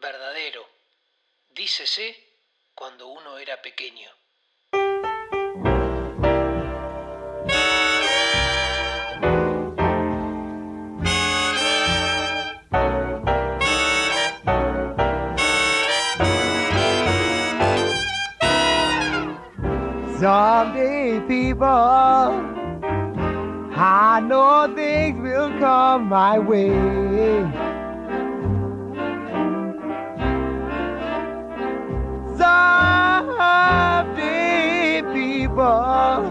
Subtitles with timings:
[0.00, 0.66] verdadero.
[1.50, 2.16] Dícese
[2.74, 4.08] cuando uno era pequeño.
[20.18, 21.66] Someday, people,
[23.74, 27.59] I know things will come my way.
[35.50, 36.30] People,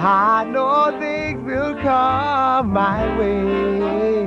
[0.00, 4.26] I know things will come my way.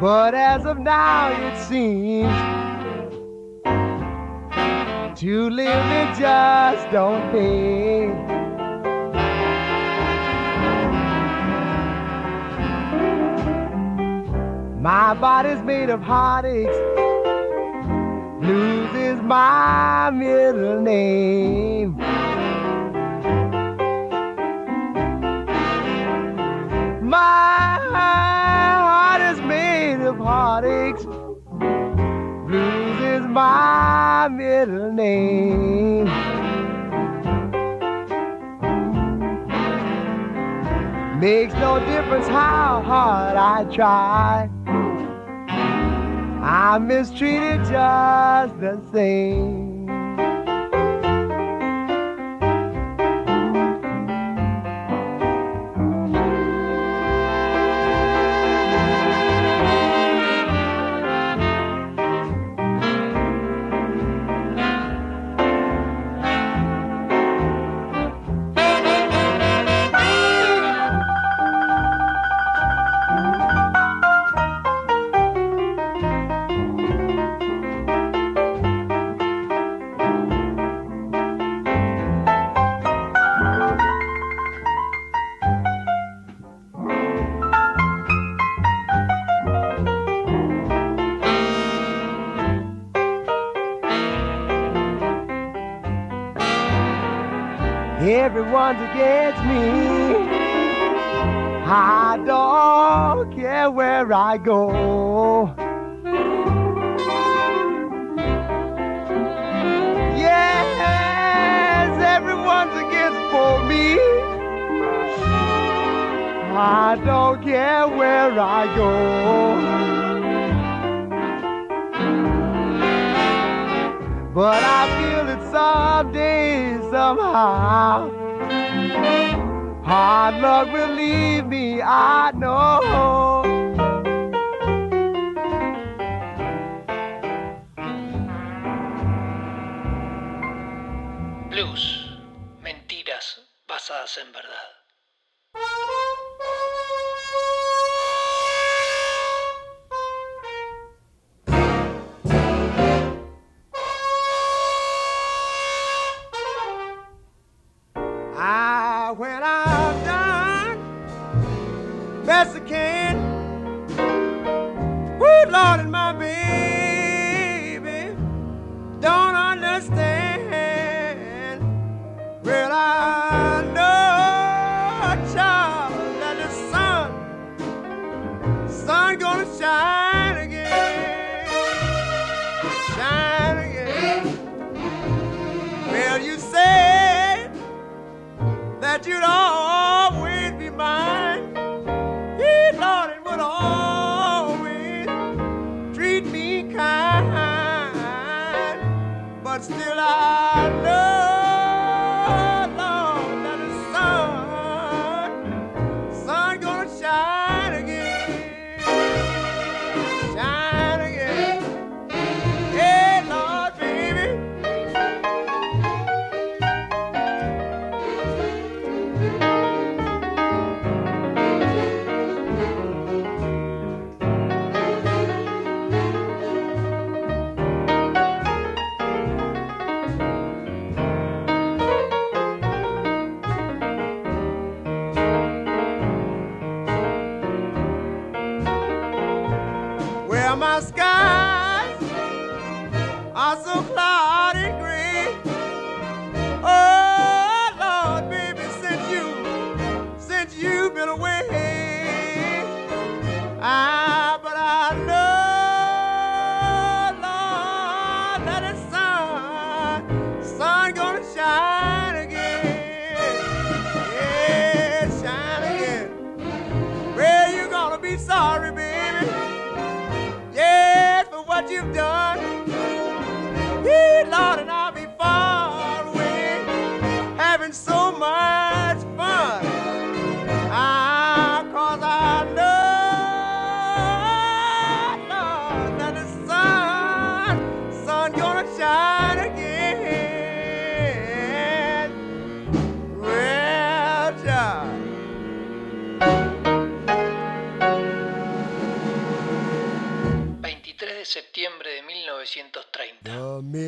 [0.00, 2.34] But as of now, it seems
[5.20, 8.08] to live it just don't pay.
[14.80, 17.03] My body's made of heartaches.
[18.44, 21.96] Blues is my middle name.
[27.00, 31.06] My heart is made of heartaches.
[32.46, 36.04] Blues is my middle name.
[41.18, 44.50] Makes no difference how hard I try.
[46.56, 49.63] I'm mistreated just the same.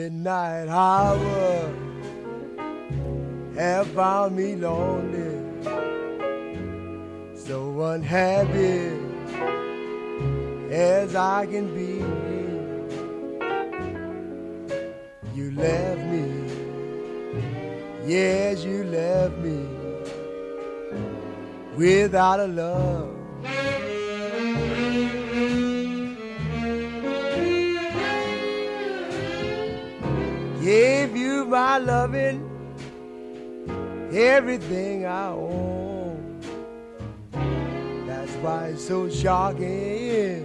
[0.07, 1.75] Midnight hour
[3.57, 5.35] have found me lonely,
[7.35, 9.01] so unhappy
[10.71, 11.95] as I can be.
[15.35, 16.27] You left me,
[18.07, 19.59] yes, you left me
[21.77, 23.16] without a love.
[30.67, 32.43] Gave you my loving,
[34.13, 36.41] everything I own.
[38.05, 40.43] That's why it's so shocking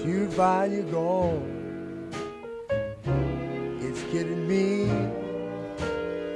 [0.00, 2.10] to find you gone.
[3.80, 4.90] It's killing me.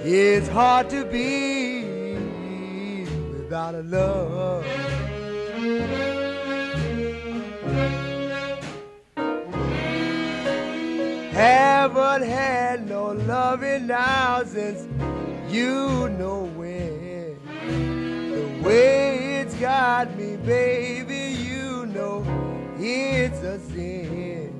[0.04, 1.82] It's hard to be
[3.32, 4.79] without a love.
[11.40, 14.86] Haven't had no loving now since
[15.48, 17.38] you know when.
[18.30, 22.22] The way it's got me, baby, you know
[22.78, 24.52] it's a sin.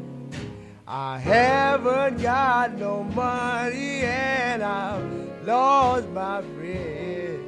[0.86, 7.44] I haven't got no money and I've lost my friend.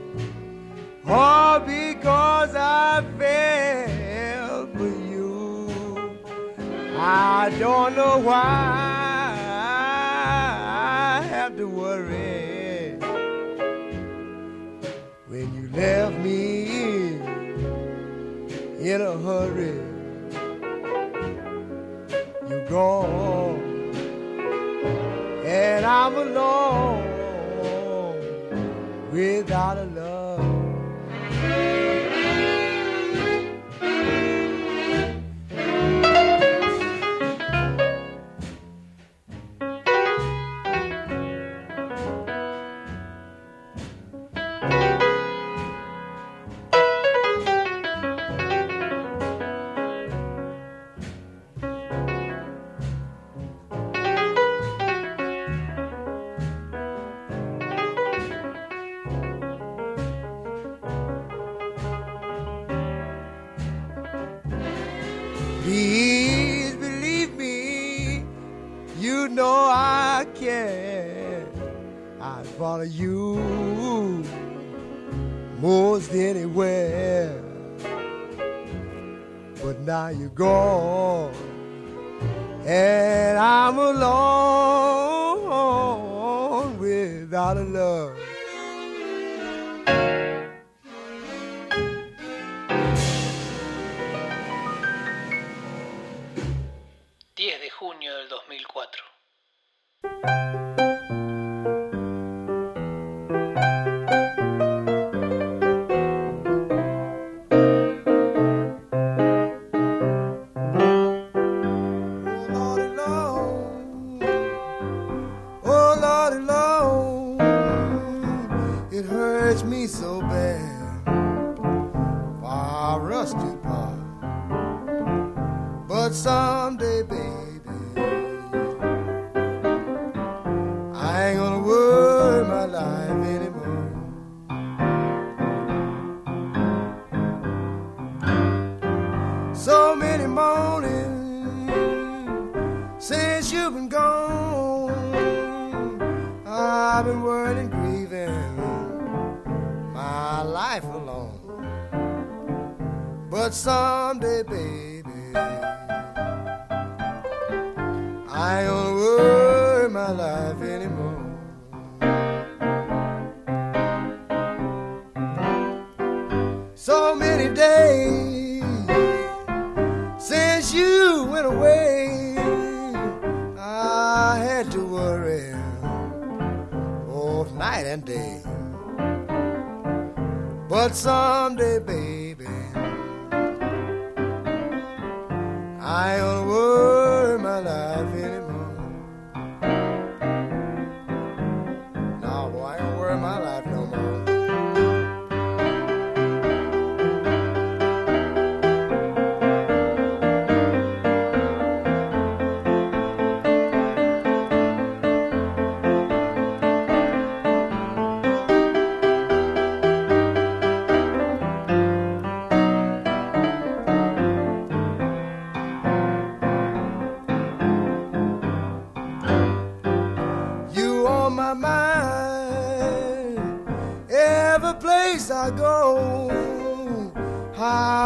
[1.06, 6.18] All because I fell for you.
[6.98, 9.01] I don't know why
[11.56, 12.96] To worry
[15.28, 17.16] when you left me
[18.80, 19.78] in a hurry.
[22.48, 23.60] You're gone,
[25.44, 27.04] and I'm alone
[29.12, 30.40] without a love.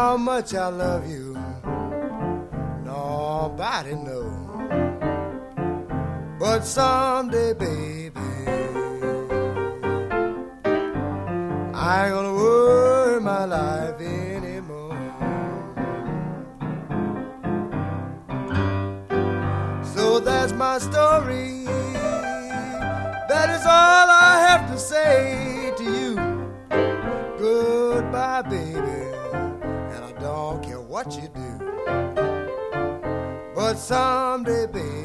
[0.07, 1.37] how much I love you,
[2.85, 4.69] nobody knows.
[6.39, 8.29] But someday, baby,
[11.73, 14.97] I ain't gonna worry my life anymore.
[19.93, 21.65] So that's my story.
[23.31, 26.11] That is all I have to say to you.
[27.37, 28.76] Goodbye, baby
[30.97, 31.51] what you do.
[33.53, 34.96] But someday, baby.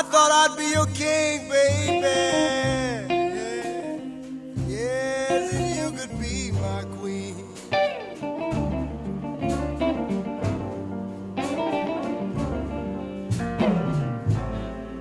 [0.00, 2.08] I thought I'd be your king, baby.
[4.66, 7.36] Yes, and you could be my queen.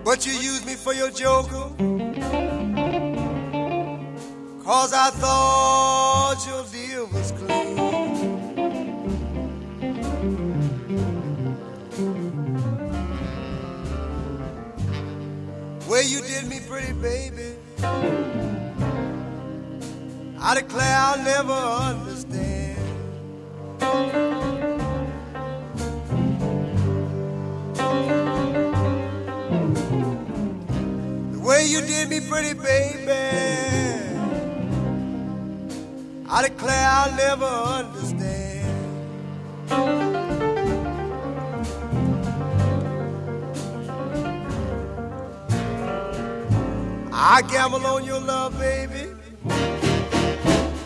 [0.03, 1.71] But you used me for your joker.
[4.65, 6.08] Cause I thought
[17.01, 17.55] baby.
[20.41, 22.77] I declare I'll never understand.
[31.33, 33.11] The way you did me pretty, baby.
[36.31, 37.98] I declare I'll never understand.
[47.31, 49.13] I gamble on your love, baby.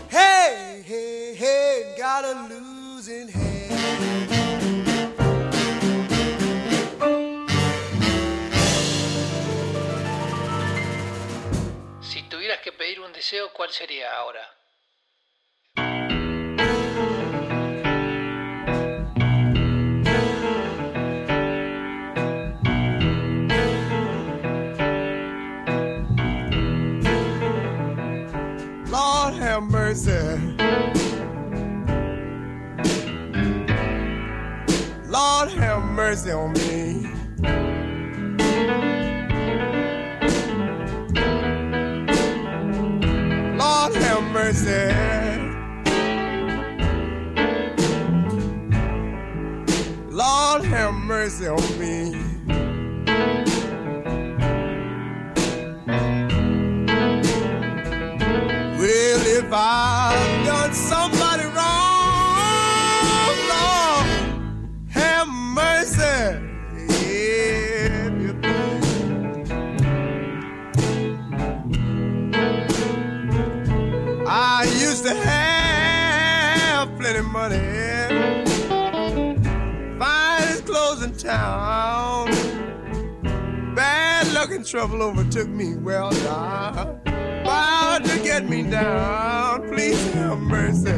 [0.10, 3.72] Hey, hey, hey, got a losing hand.
[12.02, 14.43] Si tuvieras que pedir un deseo, ¿cuál sería ahora?
[36.14, 36.83] Mercy on me.
[84.74, 85.76] Trouble overtook me.
[85.76, 89.68] Well, now about to get me down.
[89.68, 90.92] Please have mercy.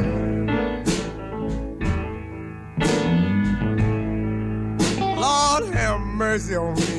[4.97, 6.94] Lord, have mercy on me.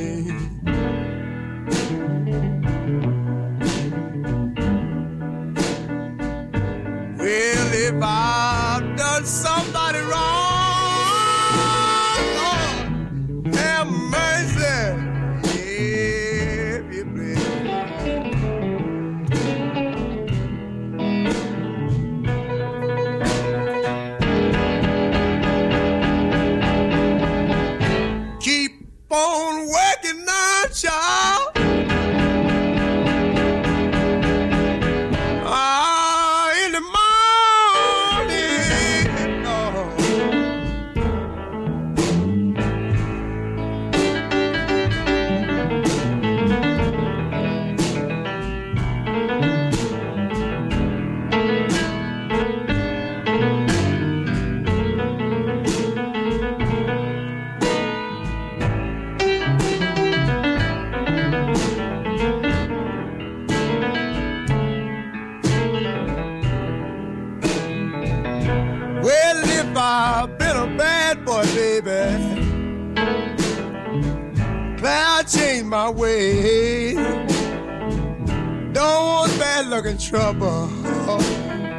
[79.87, 80.69] And trouble.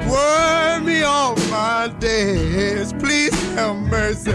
[0.10, 2.94] Worry me all my days.
[2.94, 4.32] Please have mercy.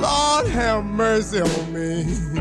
[0.00, 2.33] Lord, have mercy on me.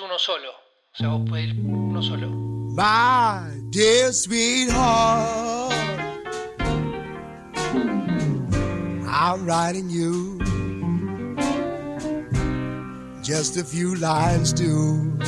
[0.00, 0.50] Uno solo.
[0.50, 2.28] O sea, vos podés ir uno solo.
[2.28, 5.74] My dear sweetheart,
[9.10, 10.38] I'm writing you
[13.22, 15.18] just a few lines to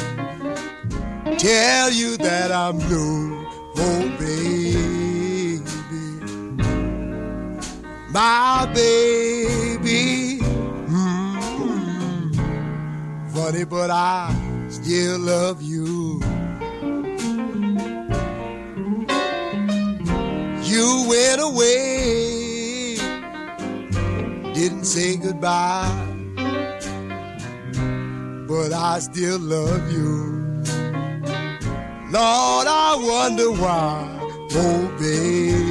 [1.39, 5.61] tell you that I'm blue, oh baby,
[8.11, 10.41] my baby.
[10.89, 12.33] Mm,
[13.35, 14.40] funny, but I
[14.83, 16.21] still love you.
[20.63, 22.97] You went away,
[24.55, 25.91] didn't say goodbye,
[28.49, 30.63] but I still love you.
[32.11, 34.19] Lord, I wonder why,
[34.53, 35.67] oh baby,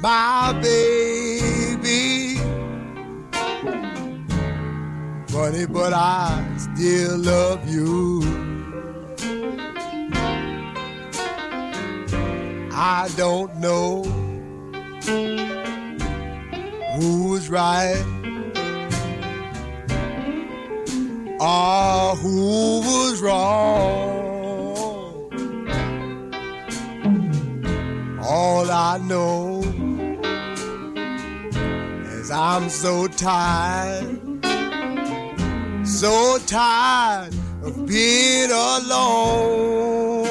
[0.00, 1.21] my baby.
[5.32, 8.22] Funny, but I still love you.
[12.74, 14.02] I don't know
[16.96, 18.04] who's right
[21.40, 24.12] or who was wrong.
[28.22, 29.62] All I know
[32.20, 34.20] is I'm so tired,
[36.02, 40.26] so tired of being alone.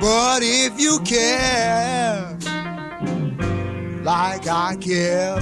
[0.00, 2.36] But if you care
[4.02, 5.38] like I care,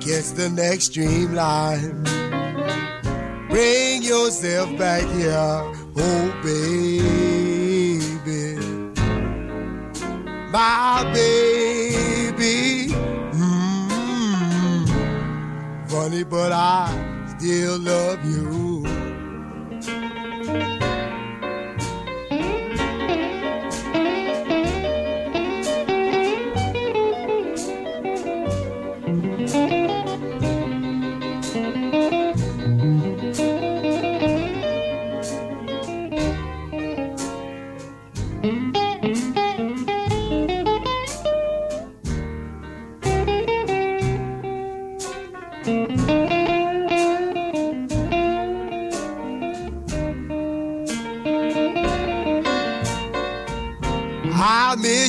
[0.00, 2.04] kiss the next streamline.
[3.50, 7.10] Bring yourself back here, oh baby,
[10.50, 11.89] my baby.
[16.00, 16.88] Funny, but I
[17.36, 18.69] still love you.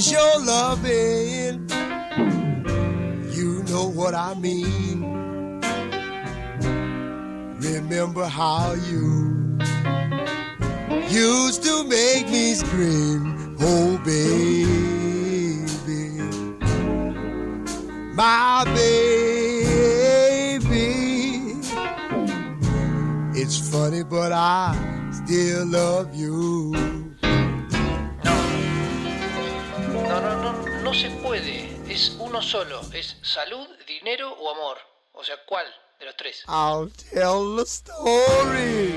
[0.01, 1.69] I miss your loving.
[3.35, 5.03] You know what I mean.
[7.59, 9.59] Remember how you
[11.07, 14.79] used to make me scream, oh baby,
[18.15, 19.61] my baby.
[23.39, 24.75] It's funny, but I
[25.11, 26.90] still love you.
[32.31, 32.79] Uno solo.
[32.93, 34.77] Es salud, dinero o amor.
[35.11, 35.65] O sea, ¿cuál
[35.99, 36.43] de los tres?
[36.47, 38.93] I'll tell the story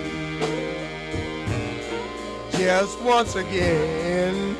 [2.53, 4.57] just once again.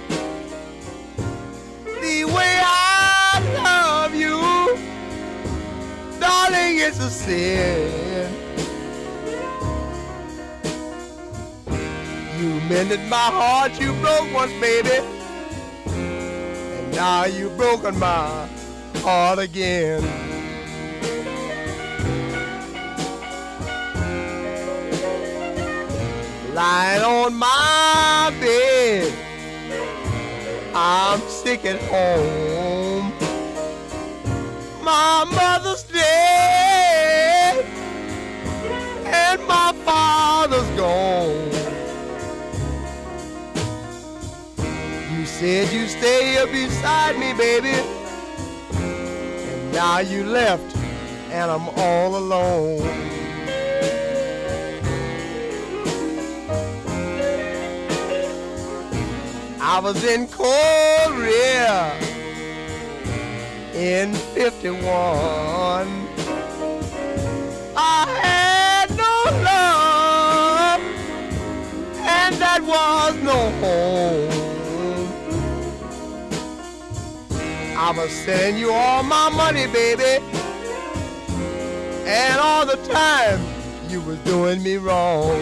[2.03, 4.41] The way I love you,
[6.19, 8.29] darling, it's a sin.
[12.41, 14.99] You mended my heart, you broke once, baby.
[15.87, 18.49] And now you've broken my
[18.99, 20.03] heart again.
[26.55, 29.13] lying on my bed.
[30.73, 33.13] I'm sick at home.
[34.83, 37.65] My mother's dead,
[39.05, 41.51] and my father's gone.
[45.13, 47.75] You said you'd stay beside me, baby,
[49.75, 50.77] now you left,
[51.31, 52.81] and I'm all alone.
[59.61, 61.93] I was in Korea
[63.75, 64.85] in 51.
[67.77, 70.81] I had no love,
[71.99, 74.34] and that was no home.
[77.77, 80.23] I was send you all my money, baby,
[82.07, 83.41] and all the time
[83.89, 85.37] you was doing me wrong.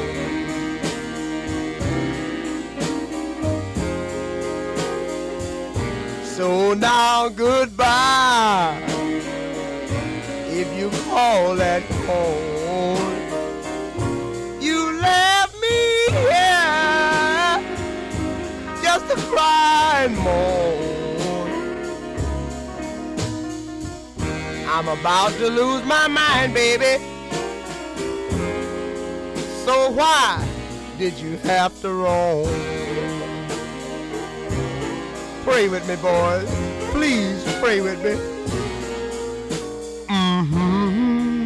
[6.25, 8.83] So now goodbye.
[10.49, 13.13] If you call that home,
[14.61, 17.63] you left me here
[18.83, 20.82] just to cry and moan.
[24.75, 26.97] I'm about to lose my mind, baby.
[29.67, 30.43] So why
[30.97, 32.49] did you have to roam?
[35.45, 36.49] Pray with me, boys.
[36.91, 38.13] Please pray with me.
[40.09, 41.43] Mm-hmm.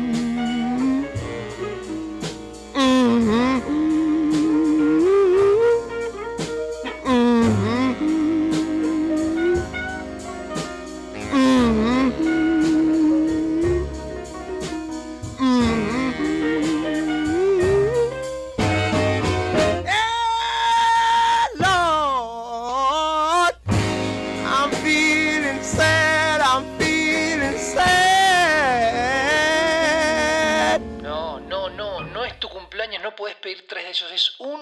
[2.75, 3.76] Mm-hmm.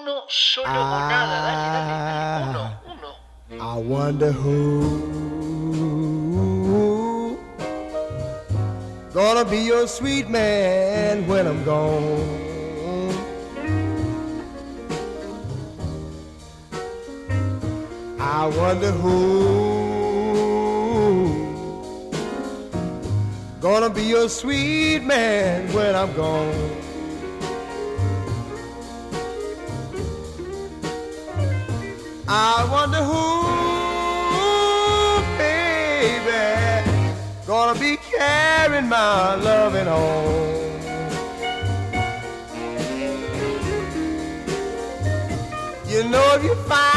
[0.04, 1.96] Uno solo o nada, dale, dale, dale,
[2.28, 2.50] ah.
[2.50, 3.10] uno, uno.
[3.58, 4.58] I wonder who
[9.14, 12.42] gonna be your sweet man when I'm gone.
[18.20, 19.14] I wonder who
[23.60, 26.83] gonna be your sweet man when I'm gone.
[32.26, 33.44] I wonder who,
[35.36, 36.90] baby,
[37.46, 40.80] gonna be carrying my loving home.
[45.86, 46.88] You know if you find,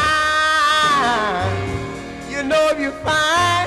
[2.31, 3.66] you know if you find,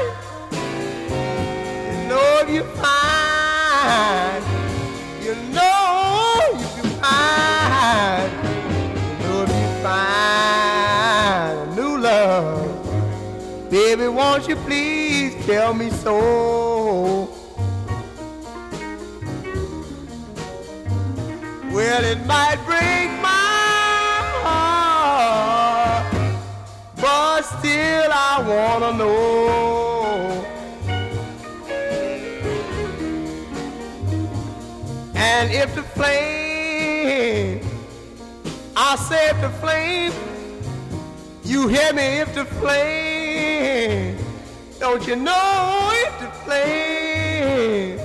[14.00, 17.28] baby, won't you please tell me so?
[21.72, 23.58] Well, it might break my
[24.44, 26.04] heart,
[26.96, 30.46] but still I wanna know.
[35.14, 37.60] And if the flame,
[38.76, 40.12] I said the flame,
[41.44, 42.20] you hear me?
[42.20, 43.09] If the flame,
[44.78, 47.98] don't you know if the flame,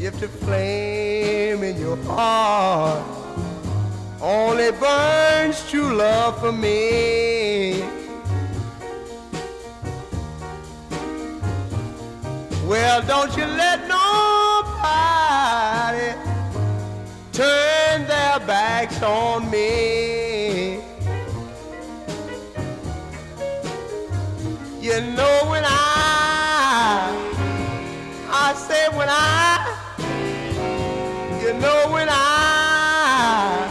[0.00, 3.04] if the flame in your heart
[4.20, 7.82] only burns true love for me.
[12.66, 14.76] Well, don't you let nobody
[17.32, 20.25] turn their backs on me.
[24.86, 27.10] You know when I,
[28.30, 29.66] I say when I,
[31.42, 33.66] you know when I,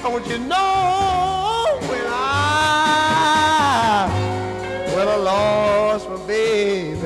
[0.00, 3.26] don't you to know when I,
[4.94, 7.00] when I lost my baby,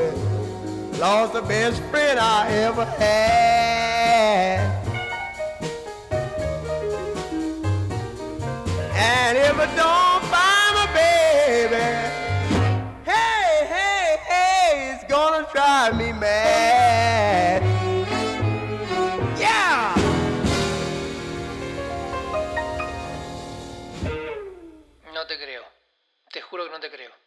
[0.98, 4.60] lost the best friend I ever had.
[8.94, 10.11] And if I don't
[16.22, 16.28] No
[25.26, 25.64] te creo,
[26.30, 27.21] te juro que no te creo.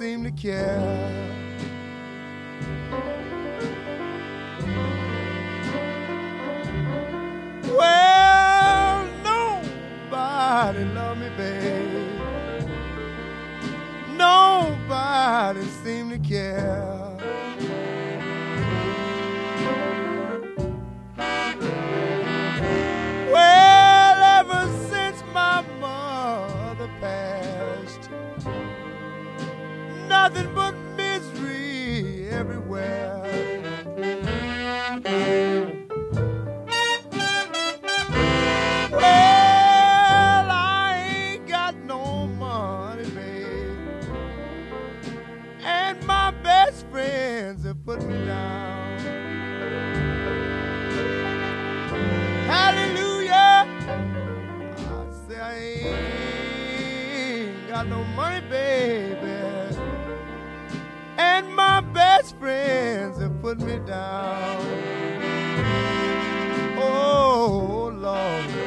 [0.00, 0.80] Seemed to care.
[7.64, 12.08] Well, nobody loved me, babe.
[14.16, 16.89] Nobody seemed to care.
[62.40, 64.56] friends have put me down.
[66.78, 68.59] Oh, Lord.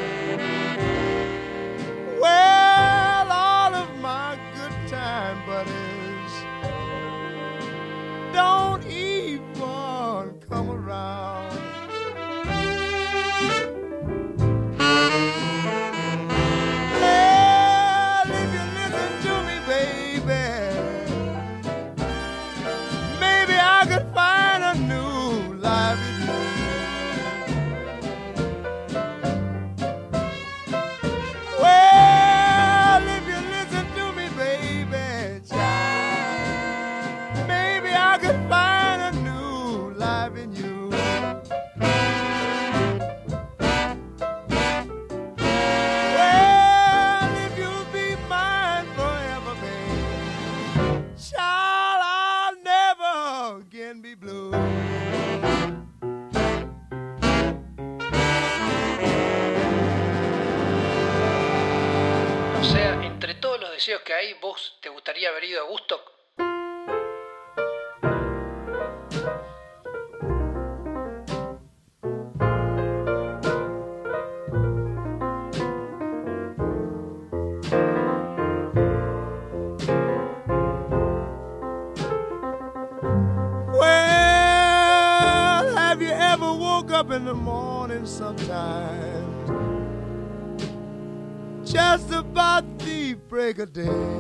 [63.84, 66.13] deseos que hay, vos te gustaría haber ido a Woodstock?
[93.64, 94.13] Good day.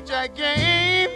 [0.00, 1.10] blackjack game.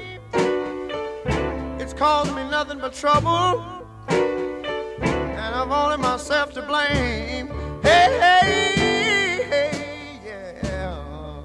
[1.80, 3.62] It's caused me nothing but trouble,
[4.08, 7.48] and I've only myself to blame.
[7.82, 11.40] Hey, hey, hey, yeah.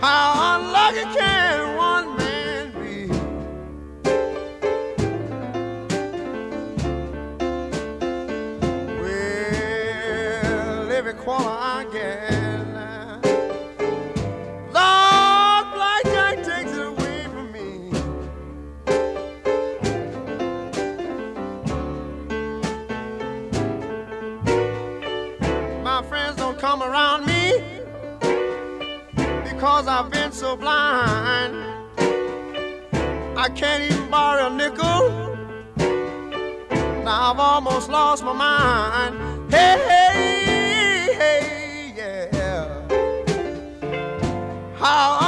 [0.00, 3.08] How unlucky can one man be?
[9.00, 11.55] Well, every quarter.
[29.66, 31.56] cause I've been so blind.
[33.36, 35.00] I can't even borrow a nickel.
[37.04, 39.14] Now I've almost lost my mind.
[39.52, 42.68] Hey, hey, hey, yeah.
[44.76, 45.25] How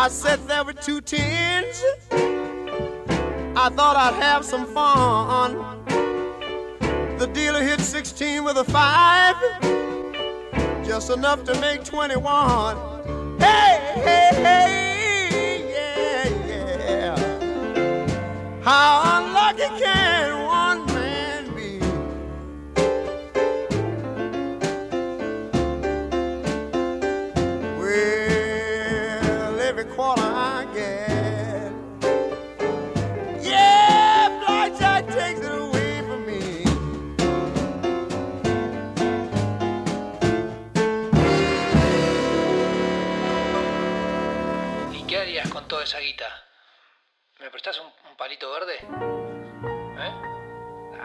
[0.00, 1.82] I said there were two tins.
[2.12, 5.56] I thought I'd have some fun.
[7.18, 9.34] The dealer hit 16 with a five,
[10.86, 13.40] just enough to make 21.
[13.40, 18.60] Hey, hey, hey, yeah, yeah.
[18.62, 20.17] How unlucky can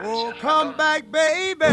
[0.03, 1.65] oh, come back, baby.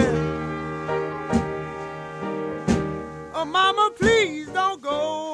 [3.33, 5.30] Oh, mama, please don't go.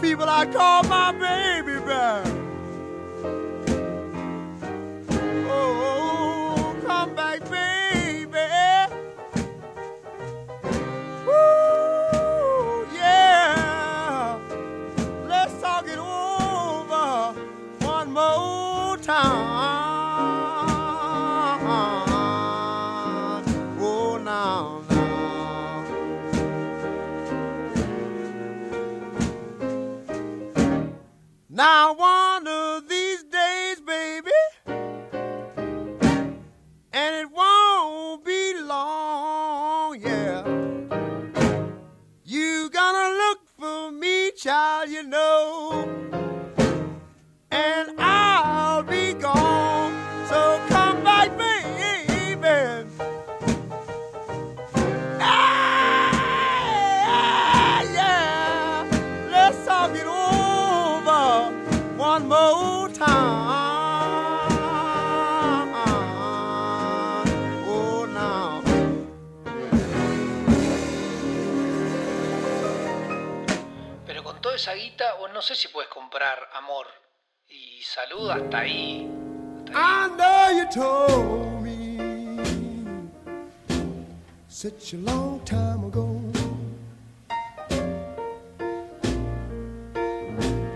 [0.00, 2.37] people I call my baby back.
[31.88, 32.17] I want.
[74.28, 76.86] con toda esa guita, vos no sé si puedes comprar amor
[77.48, 79.08] y salud hasta ahí.
[79.68, 79.74] Hasta ahí.
[79.74, 82.78] I know you told me
[84.46, 86.20] such a long time ago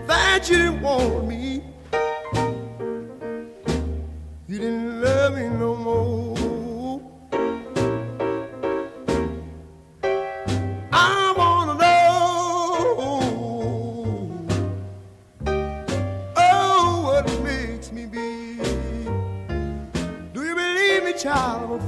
[0.07, 1.61] that you didn't want me,
[4.47, 6.32] you didn't love me no more.
[21.35, 21.82] Oh.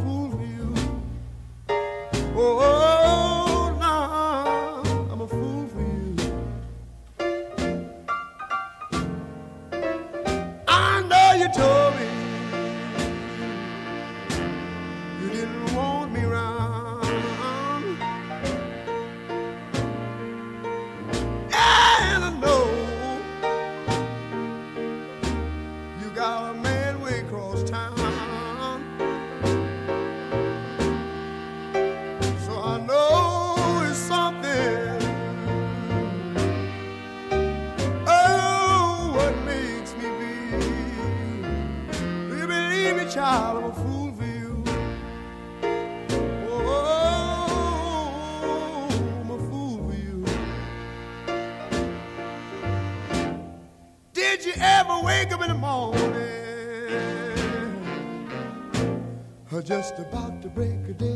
[59.96, 61.14] just about to break a day.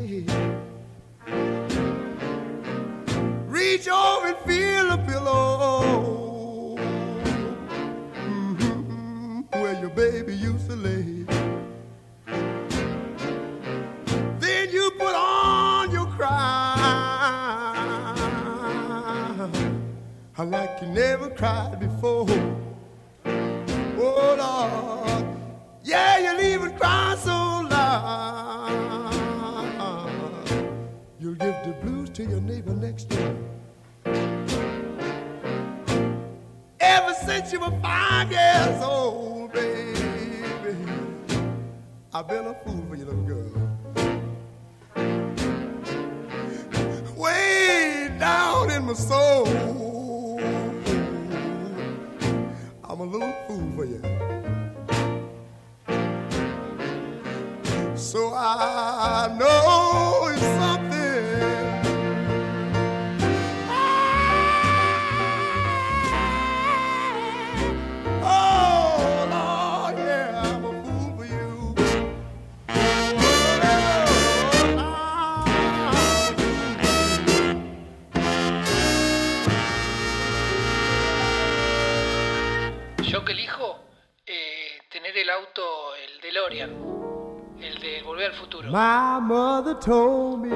[89.81, 90.49] told me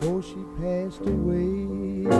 [0.00, 2.10] before she passed away.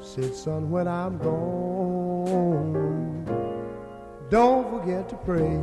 [0.00, 2.54] Said, son, when I'm gone,
[4.30, 5.60] don't forget to pray,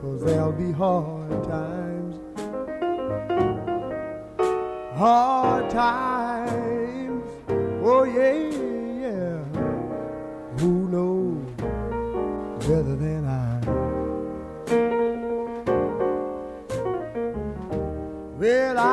[0.00, 2.18] cause there'll be hard times.
[4.96, 6.19] Hard times.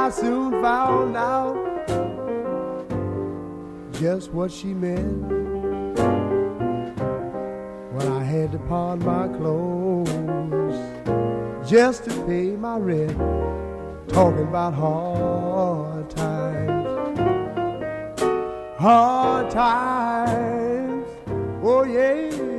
[0.07, 1.57] I soon found out
[3.91, 5.27] just what she meant
[7.91, 10.09] when I had to pawn my clothes
[11.69, 13.17] just to pay my rent.
[14.07, 16.87] Talking about hard times,
[18.79, 21.05] hard times,
[21.61, 22.56] oh yeah.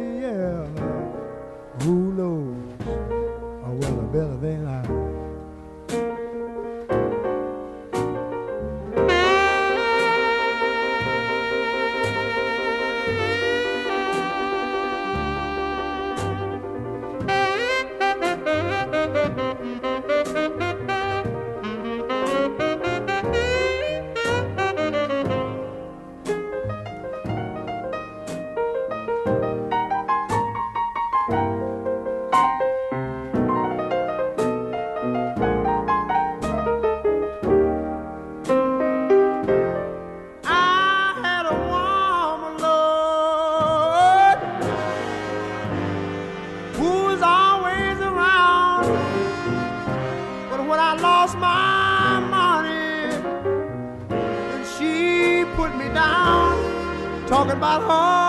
[57.58, 58.27] my heart.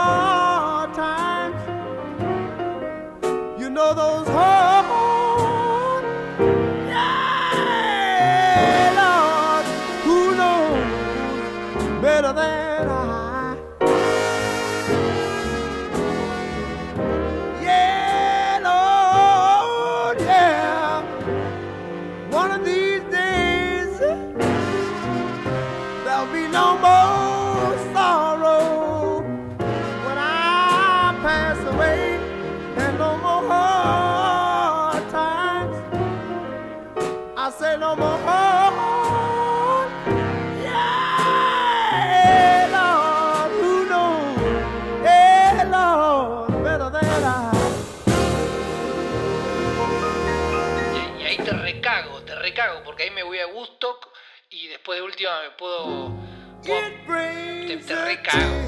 [58.30, 58.59] cow.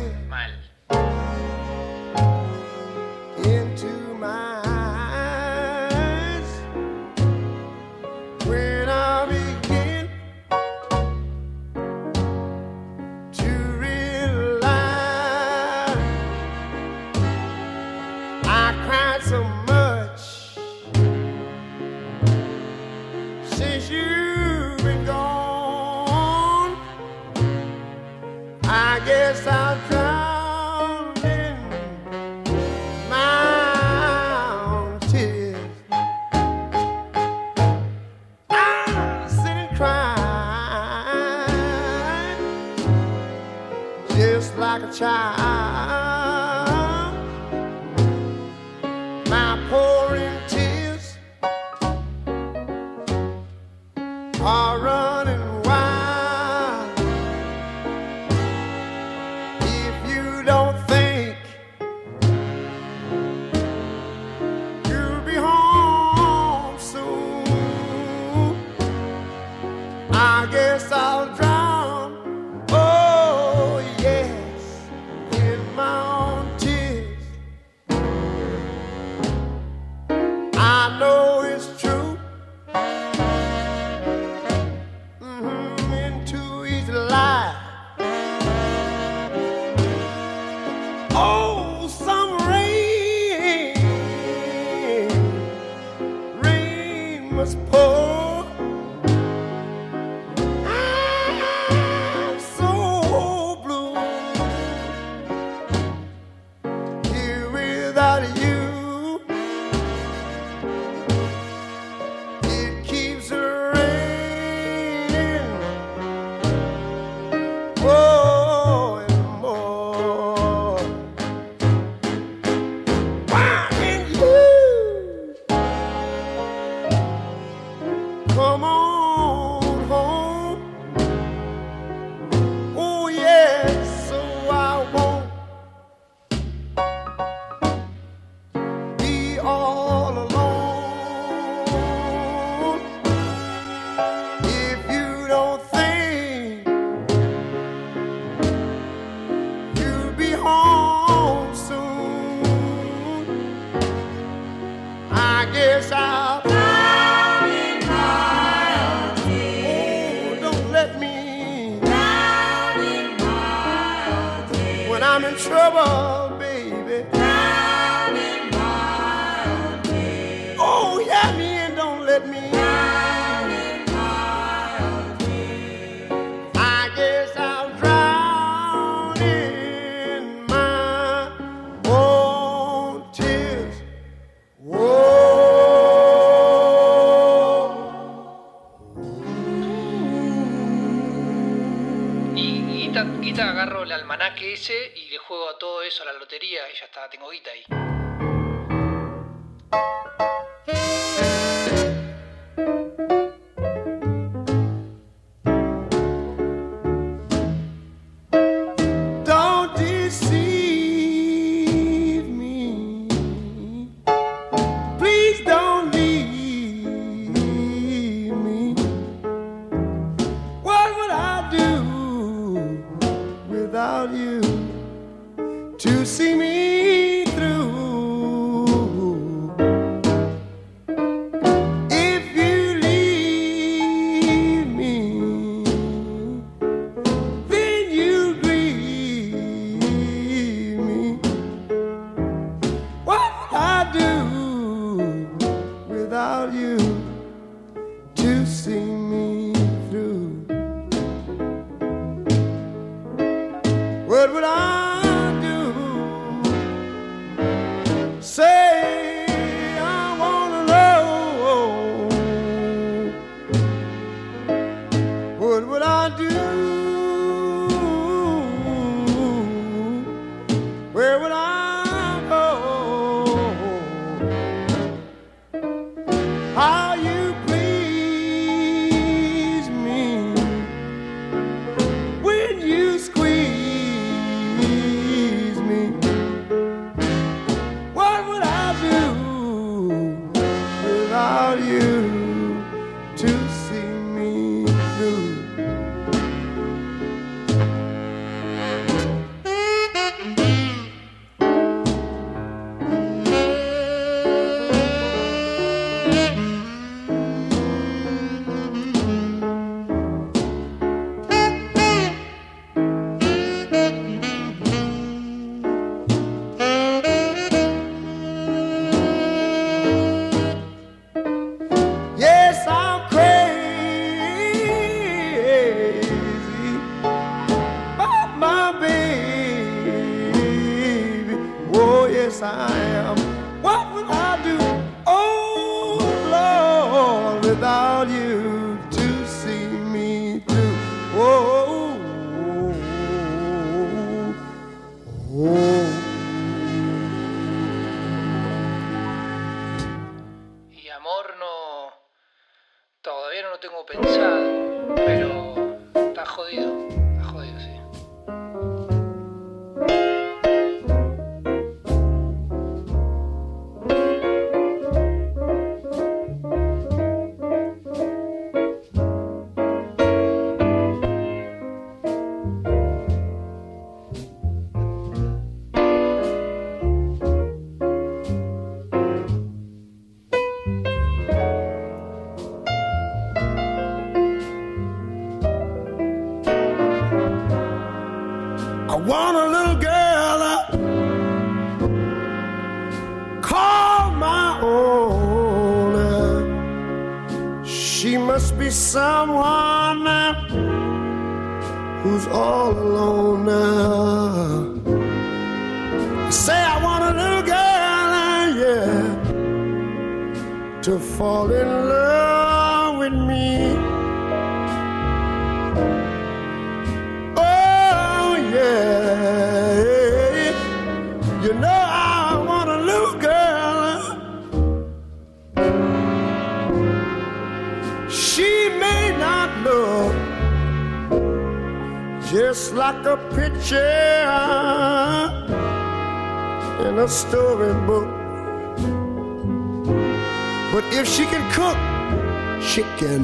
[443.01, 443.23] Chicken.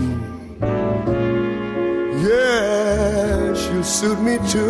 [2.27, 4.66] Yeah, she'll suit me to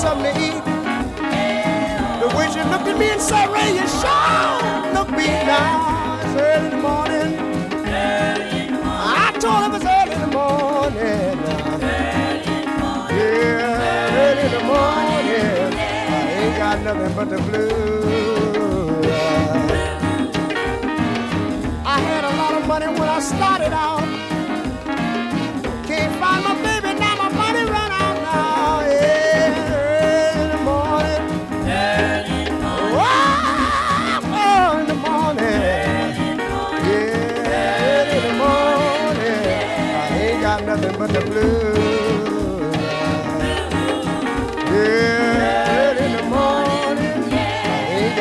[0.00, 0.64] something to eat.
[2.22, 6.64] The way she looked at me and said, Ray, you sure look me nice early
[6.64, 7.30] in the morning.
[9.22, 11.36] I told her it was early in the morning.
[13.12, 15.68] Yeah, early in the morning.
[15.76, 19.06] I ain't got nothing but the blues.
[21.84, 24.09] I had a lot of money when I started out.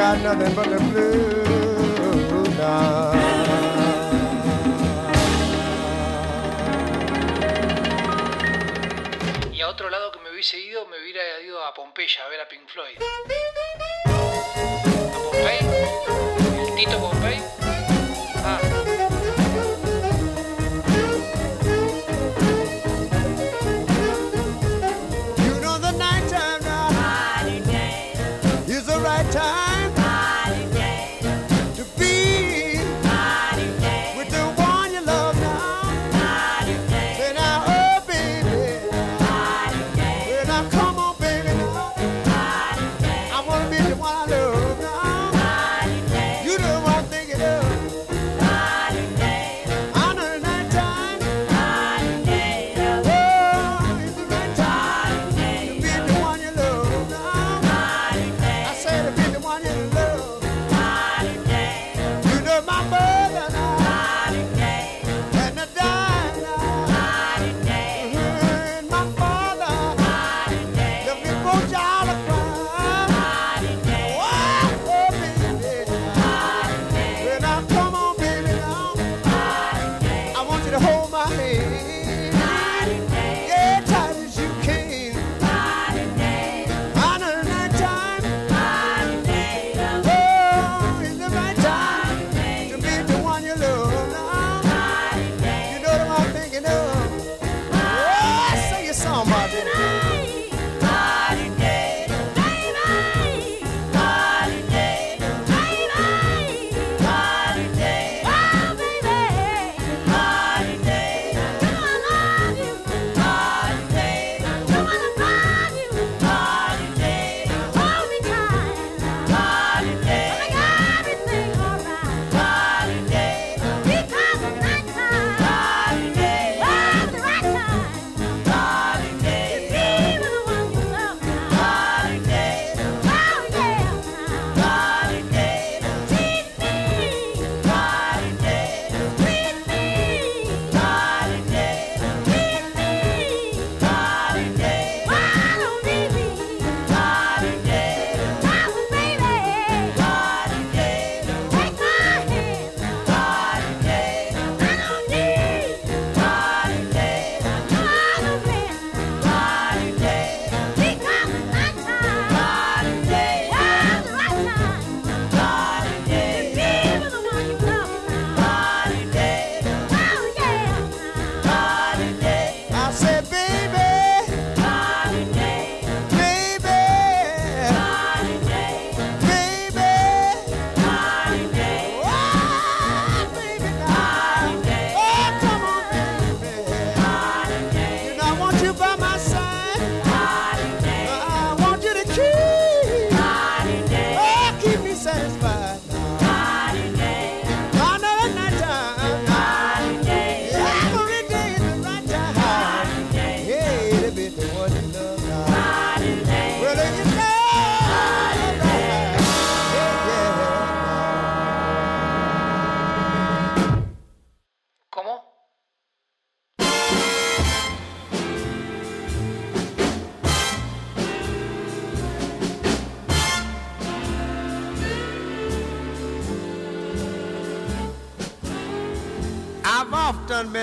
[0.10, 0.89] got nothing but the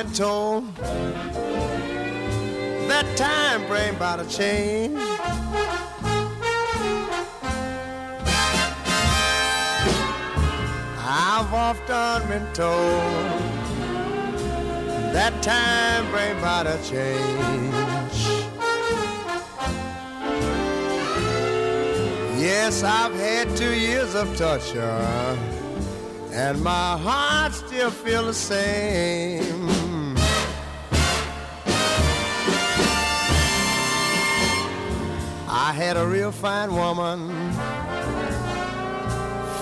[0.07, 0.77] been told
[2.89, 4.99] that time bring about a change.
[10.99, 13.01] I've often been told
[15.13, 18.15] that time bring about a change.
[22.39, 25.39] Yes, I've had two years of torture,
[26.33, 29.46] and my heart still feels the same.
[35.87, 37.29] Had a real fine woman,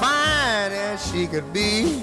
[0.00, 2.02] fine as she could be.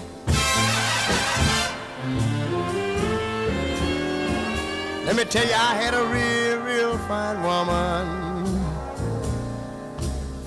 [5.05, 8.61] Let me tell you, I had a real, real fine woman,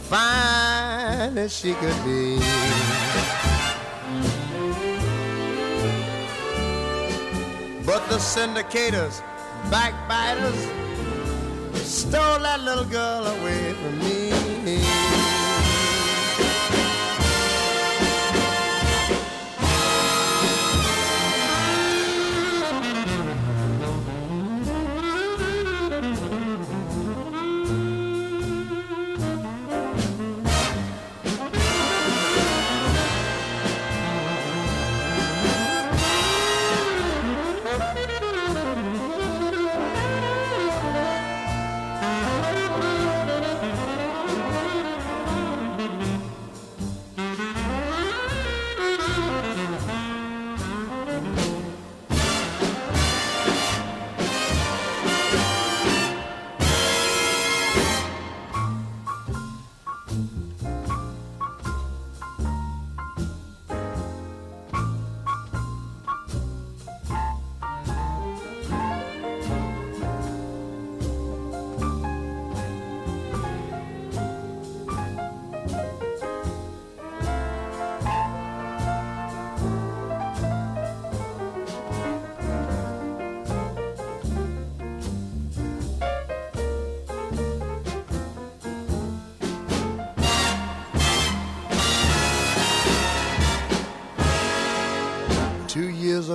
[0.02, 2.38] fine as she could be.
[7.84, 9.20] But the syndicators,
[9.68, 10.83] backbiters,
[11.84, 14.43] stole that little girl away from me.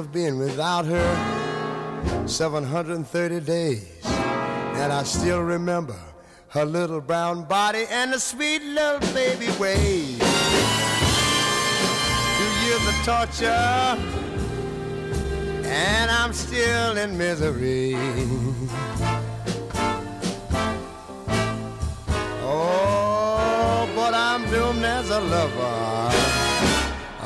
[0.10, 4.05] Of being without her, 730 days.
[4.05, 5.99] And I still remember
[6.49, 10.20] her little brown body and the sweet little baby ways.
[12.38, 13.97] Two years of torture,
[15.66, 17.95] and I'm still in misery.
[22.41, 26.39] Oh, but I'm doomed as a lover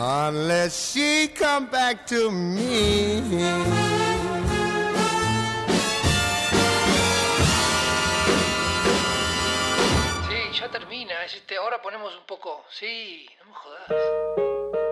[0.03, 3.21] unless she come back to me.
[10.27, 11.23] Sí, ya termina.
[11.23, 12.65] Es este, ahora ponemos un poco.
[12.69, 14.82] Sí, no me jodas.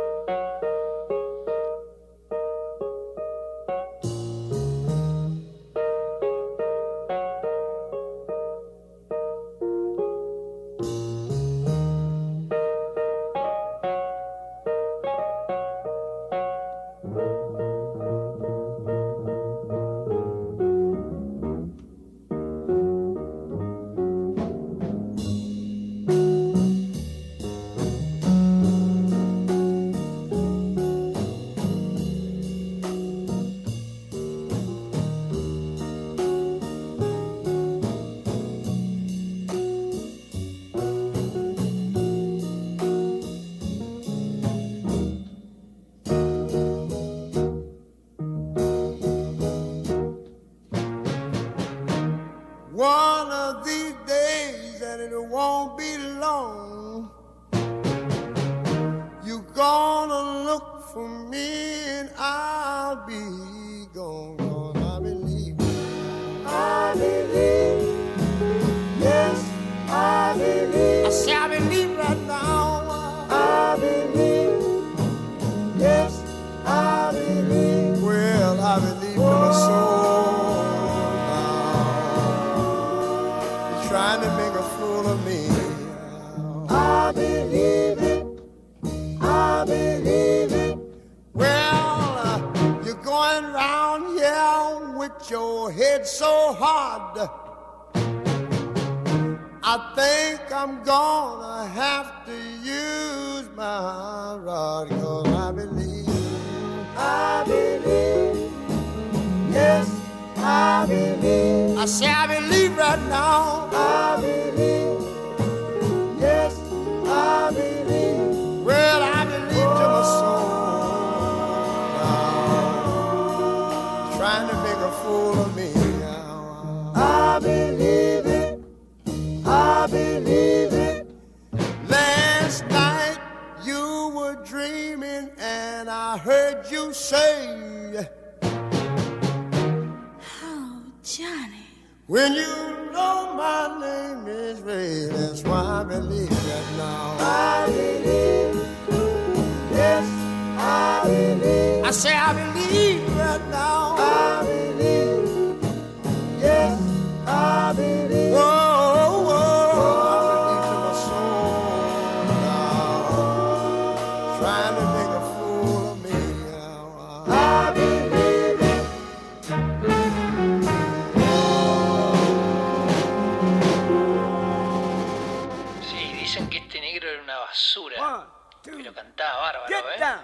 [179.16, 179.84] Cantá, bárbaro, ¿eh?
[179.96, 180.20] Mirá.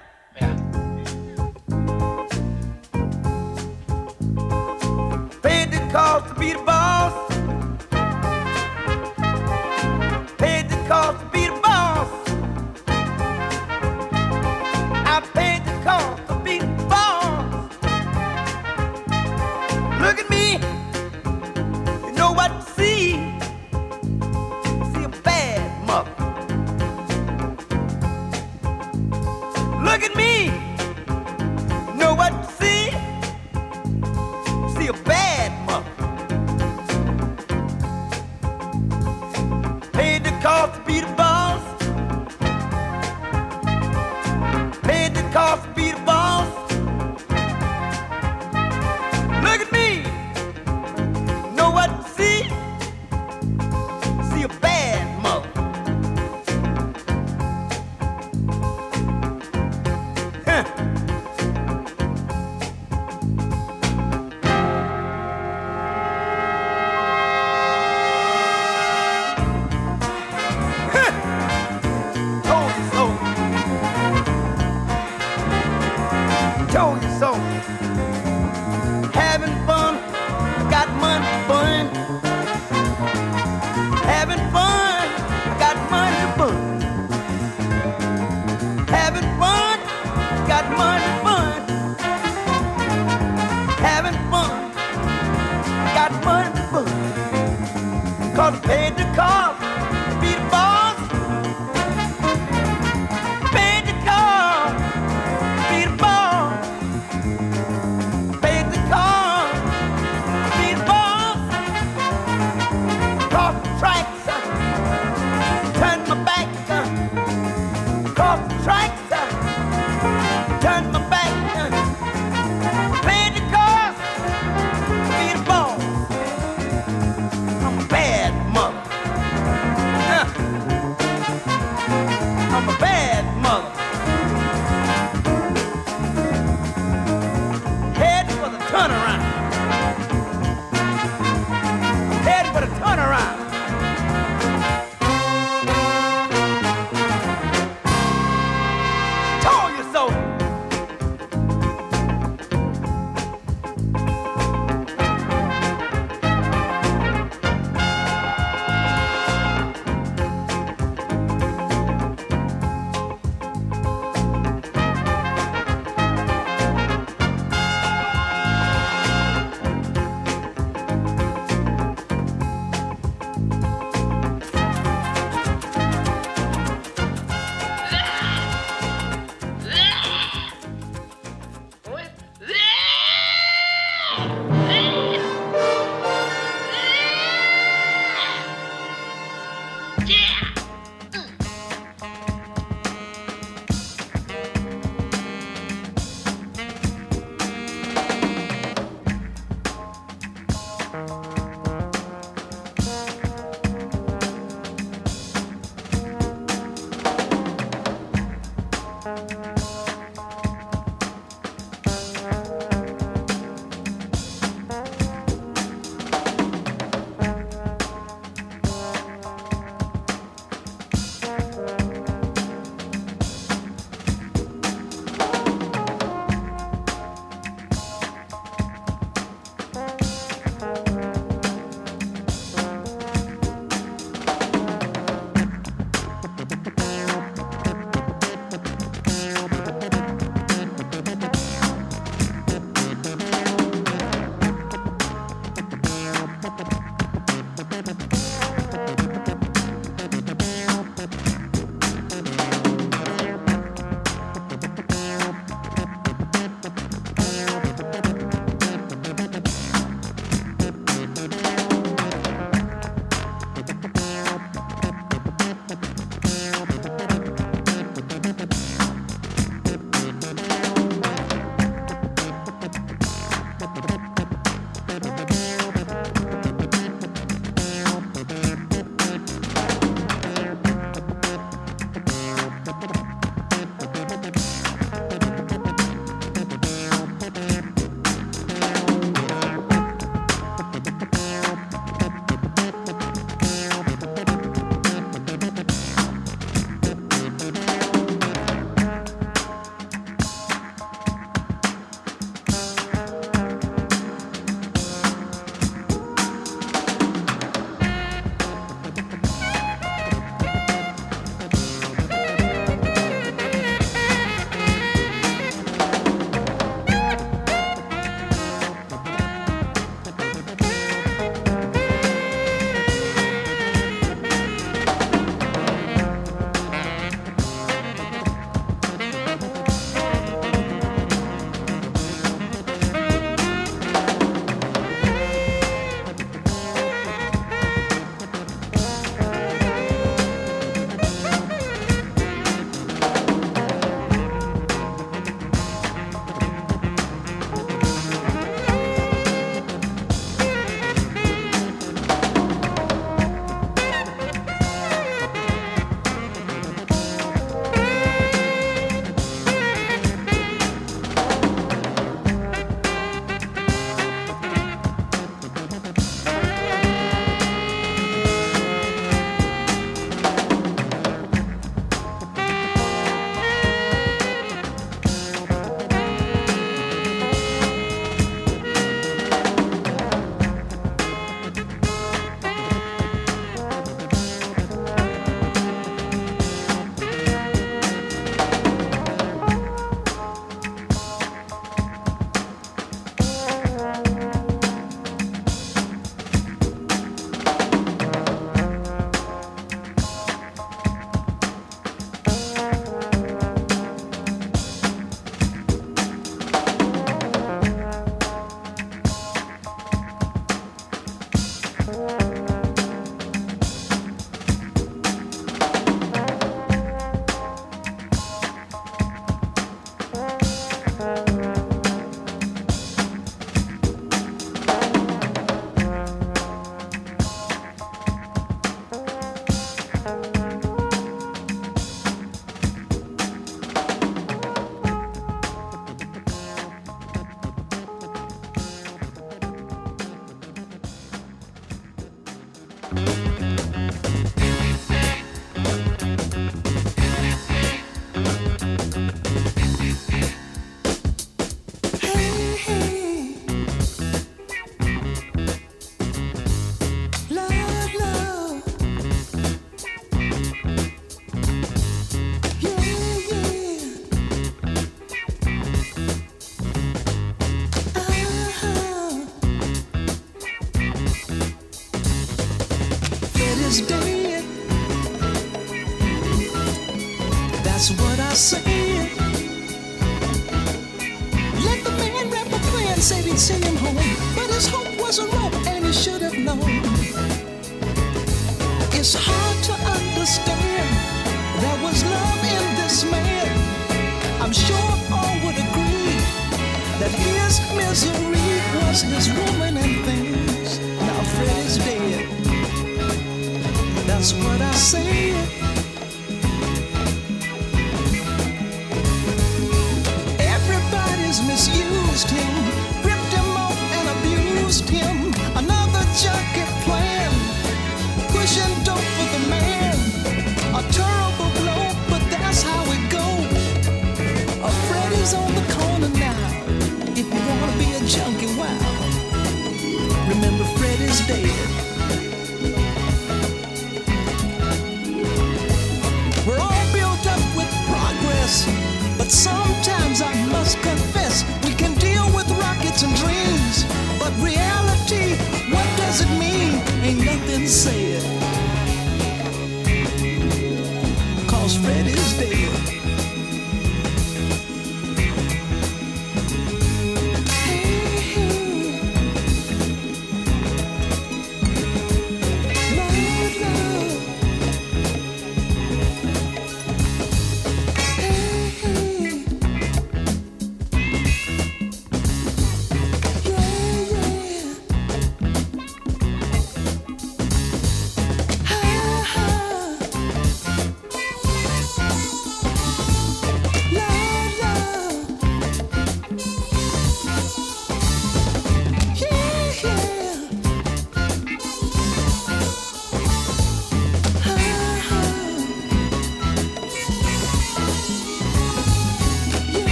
[5.70, 6.54] The cost to be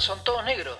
[0.00, 0.71] son todos negros.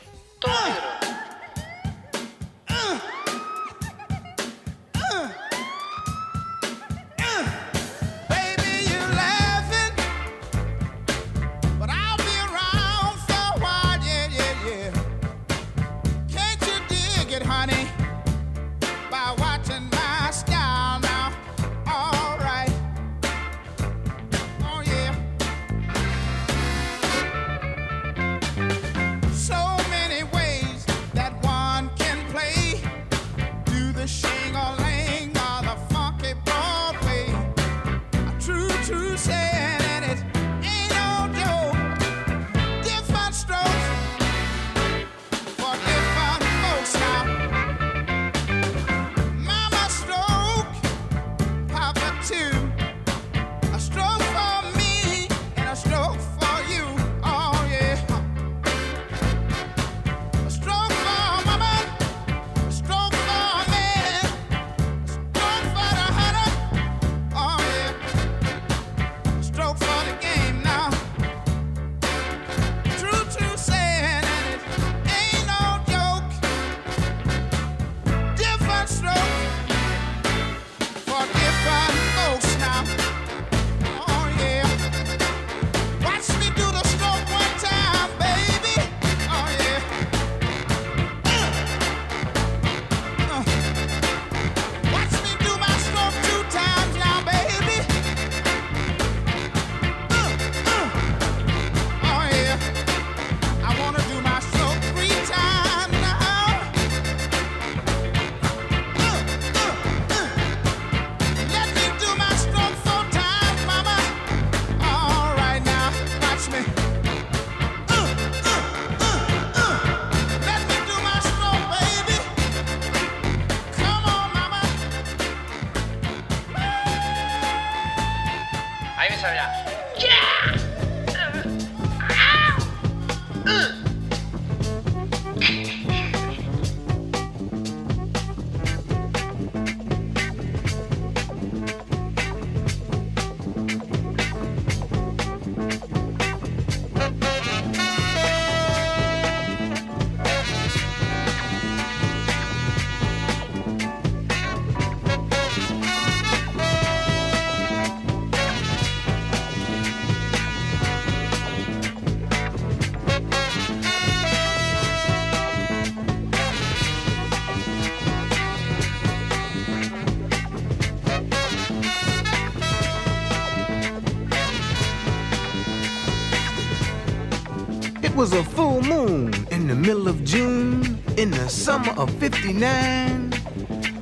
[178.92, 183.32] Moon in the middle of June in the summer of 59.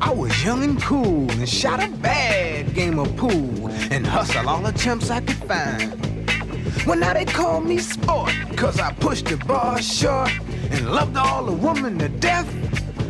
[0.01, 4.63] I was young and cool and shot a bad game of pool and hustled all
[4.63, 5.89] the chumps I could find.
[6.87, 10.33] Well, now they call me sport, cause I pushed the bar short
[10.73, 12.49] and loved all the women to death.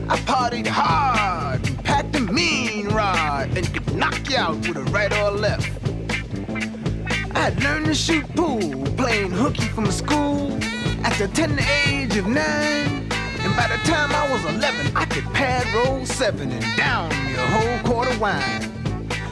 [0.09, 4.85] I partied hard and packed a mean rod and could knock you out with a
[4.97, 5.71] right or a left.
[7.35, 10.40] I'd learned to shoot pool, playing hooky from school
[11.21, 13.07] at tender age of nine.
[13.43, 17.35] And by the time I was 11, I could pad roll seven and down me
[17.35, 18.73] a whole quart of wine.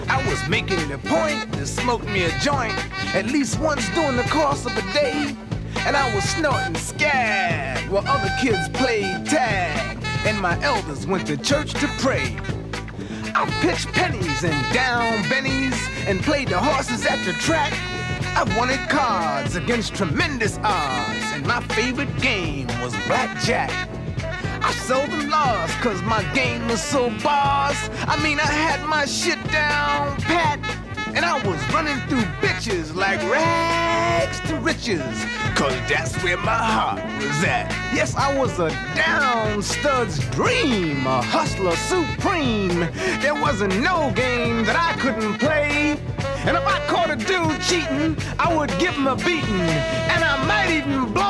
[0.08, 2.74] I was making it a point to smoke me a joint
[3.14, 5.34] at least once during the course of a day.
[5.86, 10.02] And I was snorting scag while other kids played tag.
[10.26, 12.36] And my elders went to church to pray.
[13.34, 17.72] I pitched pennies and down bennies and played the horses at the track.
[18.36, 21.17] I wanted cards against tremendous odds,
[21.48, 23.70] my favorite game was blackjack.
[24.62, 27.88] I seldom lost cause my game was so boss.
[28.06, 30.60] I mean, I had my shit down pat,
[31.14, 35.24] and I was running through bitches like rags to riches.
[35.56, 37.70] Cause that's where my heart was at.
[37.94, 42.80] Yes, I was a down stud's dream, a hustler supreme.
[43.22, 45.98] There wasn't no game that I couldn't play.
[46.46, 49.68] And if I caught a dude cheating, I would give him a beating,
[50.12, 51.27] and I might even blow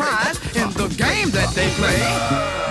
[0.00, 2.67] in the game that they play.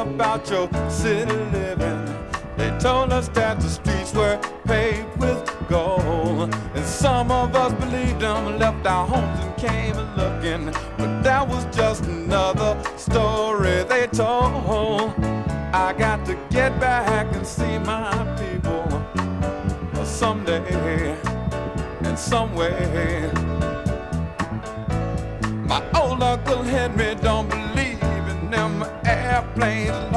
[0.00, 2.04] About your city living.
[2.56, 6.54] They told us that the streets were paved with gold.
[6.74, 10.66] And some of us believed them, left our homes and came a looking.
[10.96, 15.12] But that was just another story they told.
[15.72, 18.10] I got to get back and see my
[18.40, 18.86] people
[20.04, 21.16] someday
[22.04, 23.30] and some way.
[25.68, 27.59] My old uncle Henry don't believe
[29.62, 30.09] airplanes.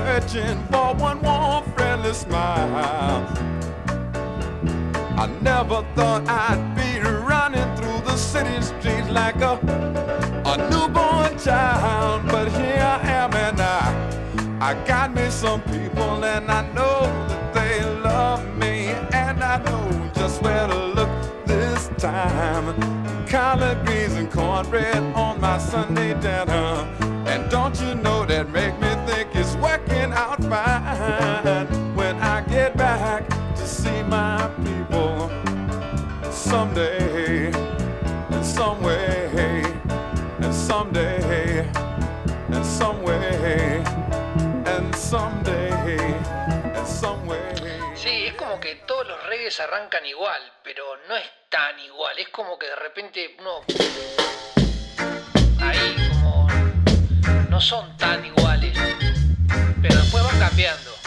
[0.00, 3.20] Searching for one warm, friendly smile.
[5.22, 9.54] I never thought I'd be running through the city streets like a,
[10.52, 13.84] a newborn child, but here I am and I,
[14.68, 18.76] I got me some people and I know that they love me
[19.12, 21.12] and I know just where to look
[21.46, 22.66] this time.
[23.26, 26.88] Collard greens and cornbread on my Sunday dinner.
[27.30, 29.89] And don't you know that make me think it's working
[31.18, 31.66] fine
[31.96, 35.30] when I get back to see my people
[36.30, 37.48] someday,
[38.30, 39.64] in some way,
[40.40, 41.68] and someday,
[42.48, 43.82] and some way,
[44.66, 45.70] and someday,
[46.76, 47.54] and some way.
[47.94, 52.18] Sí, es como que todos los reggaes arrancan igual, pero no es tan igual.
[52.18, 53.64] Es como que de repente uno
[57.60, 58.74] son tan iguales,
[59.82, 60.99] pero después van cambiando.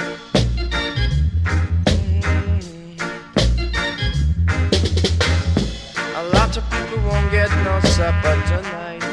[7.05, 9.03] Won't get no supper tonight.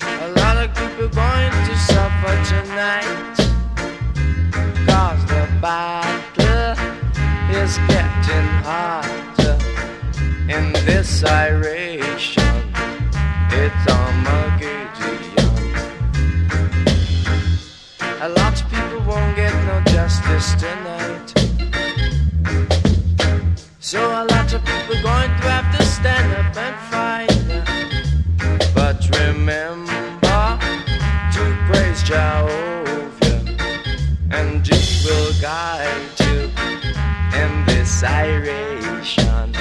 [0.00, 3.36] A lot of people going to suffer tonight.
[4.86, 6.76] Cause the battle
[7.50, 9.58] is getting hotter
[10.48, 12.72] in this iration.
[13.50, 15.22] It's Armageddon.
[18.20, 21.51] A lot of people won't get no justice tonight.
[23.92, 27.28] So a lot of people going to have to stand up and fight.
[28.74, 30.58] But remember
[31.34, 33.54] to praise Jehovah,
[34.30, 36.50] and He will guide you
[37.38, 39.54] in this iration.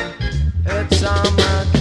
[0.66, 1.81] It's Armageddon.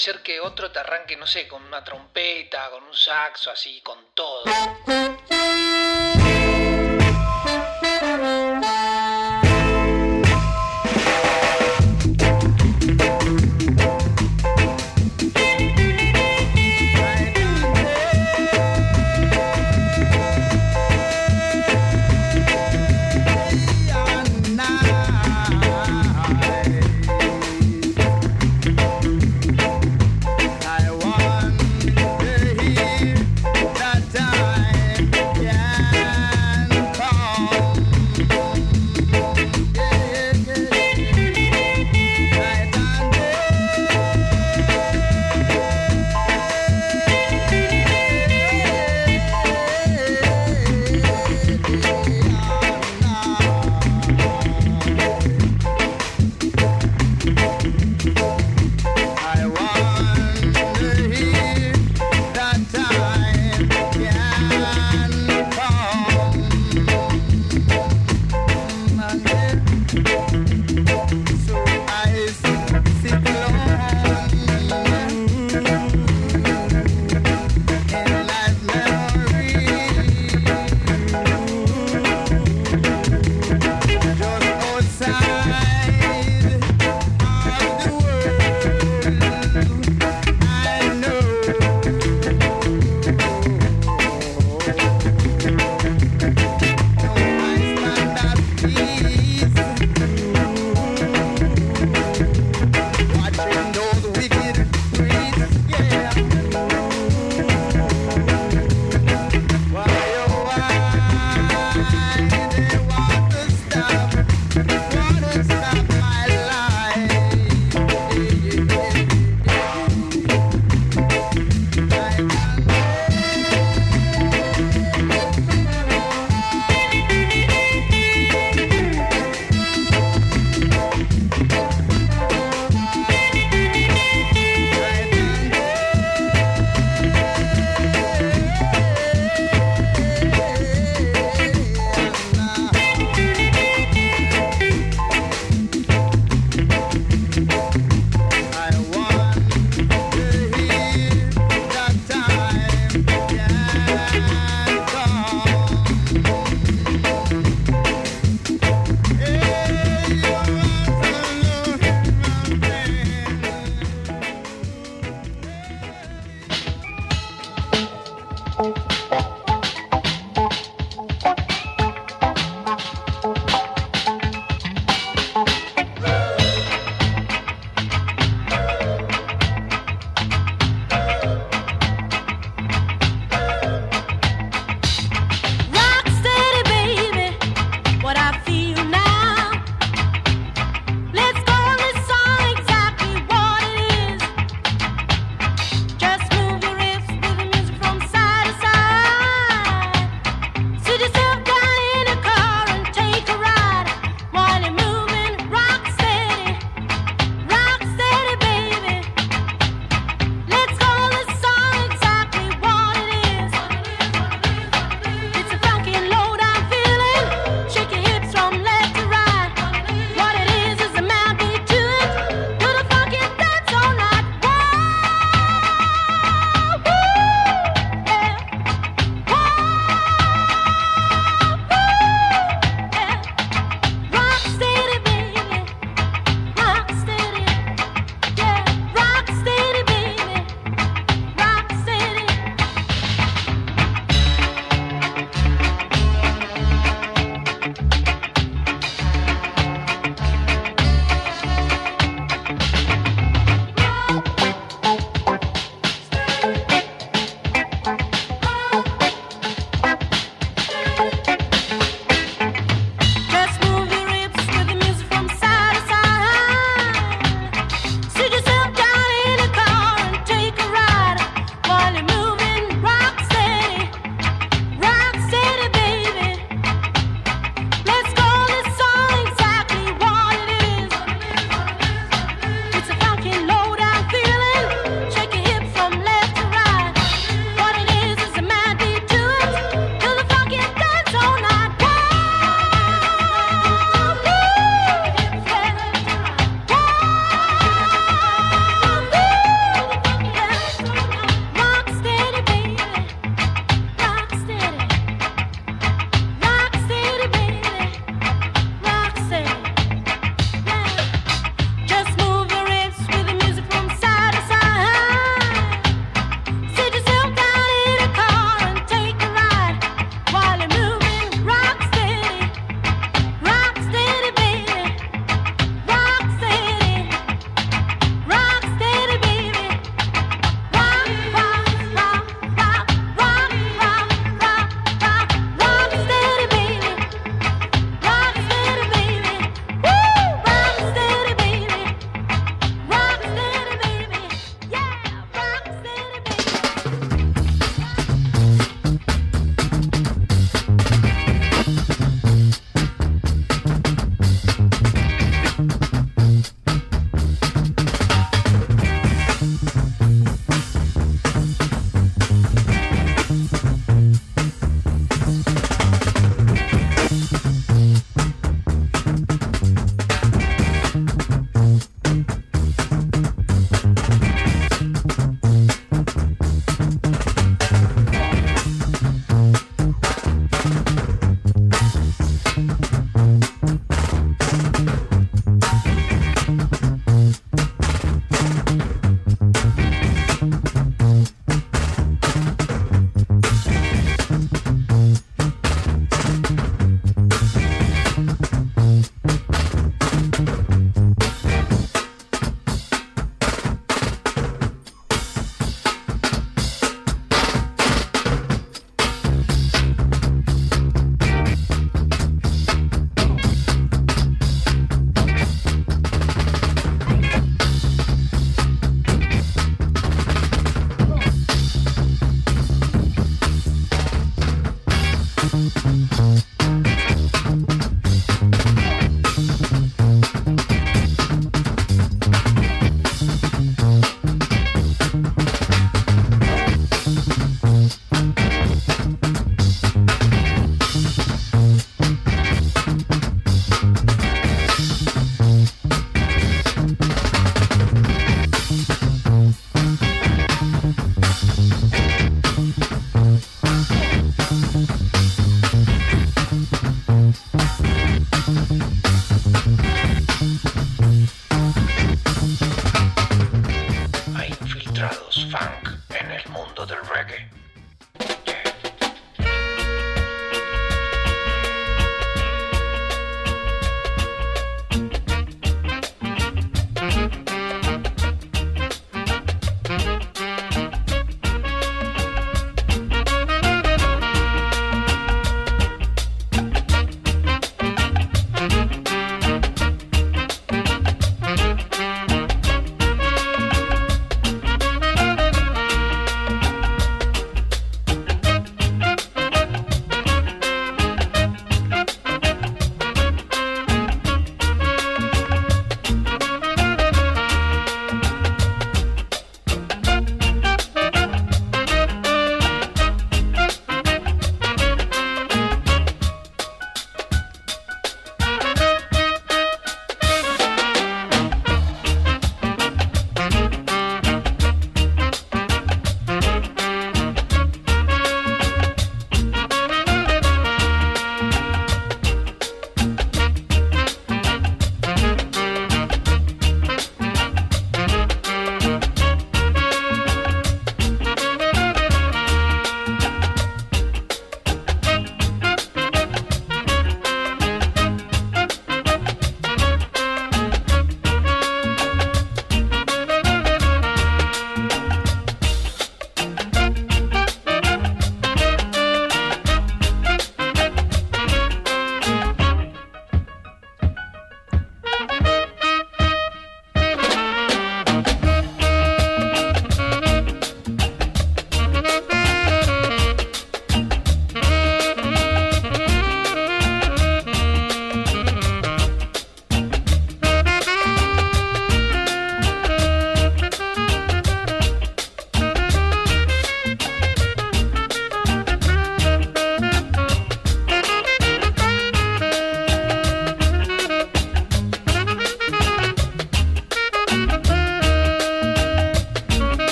[0.00, 3.98] ser que otro te arranque, no sé, con una trompeta, con un saxo, así, con
[4.14, 4.44] todo.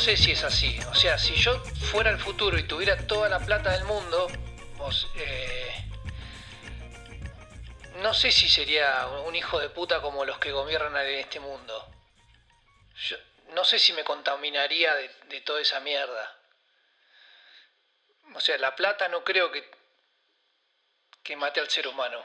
[0.00, 0.78] sé si es así.
[0.90, 1.62] O sea, si yo
[1.92, 4.28] fuera al futuro y tuviera toda la plata del mundo,
[5.16, 5.84] eh,
[7.96, 11.86] no sé si sería un hijo de puta como los que gobiernan en este mundo.
[13.08, 13.16] Yo
[13.54, 16.36] no sé si me contaminaría de, de toda esa mierda.
[18.34, 19.70] O sea, la plata no creo que,
[21.22, 22.19] que mate al ser humano.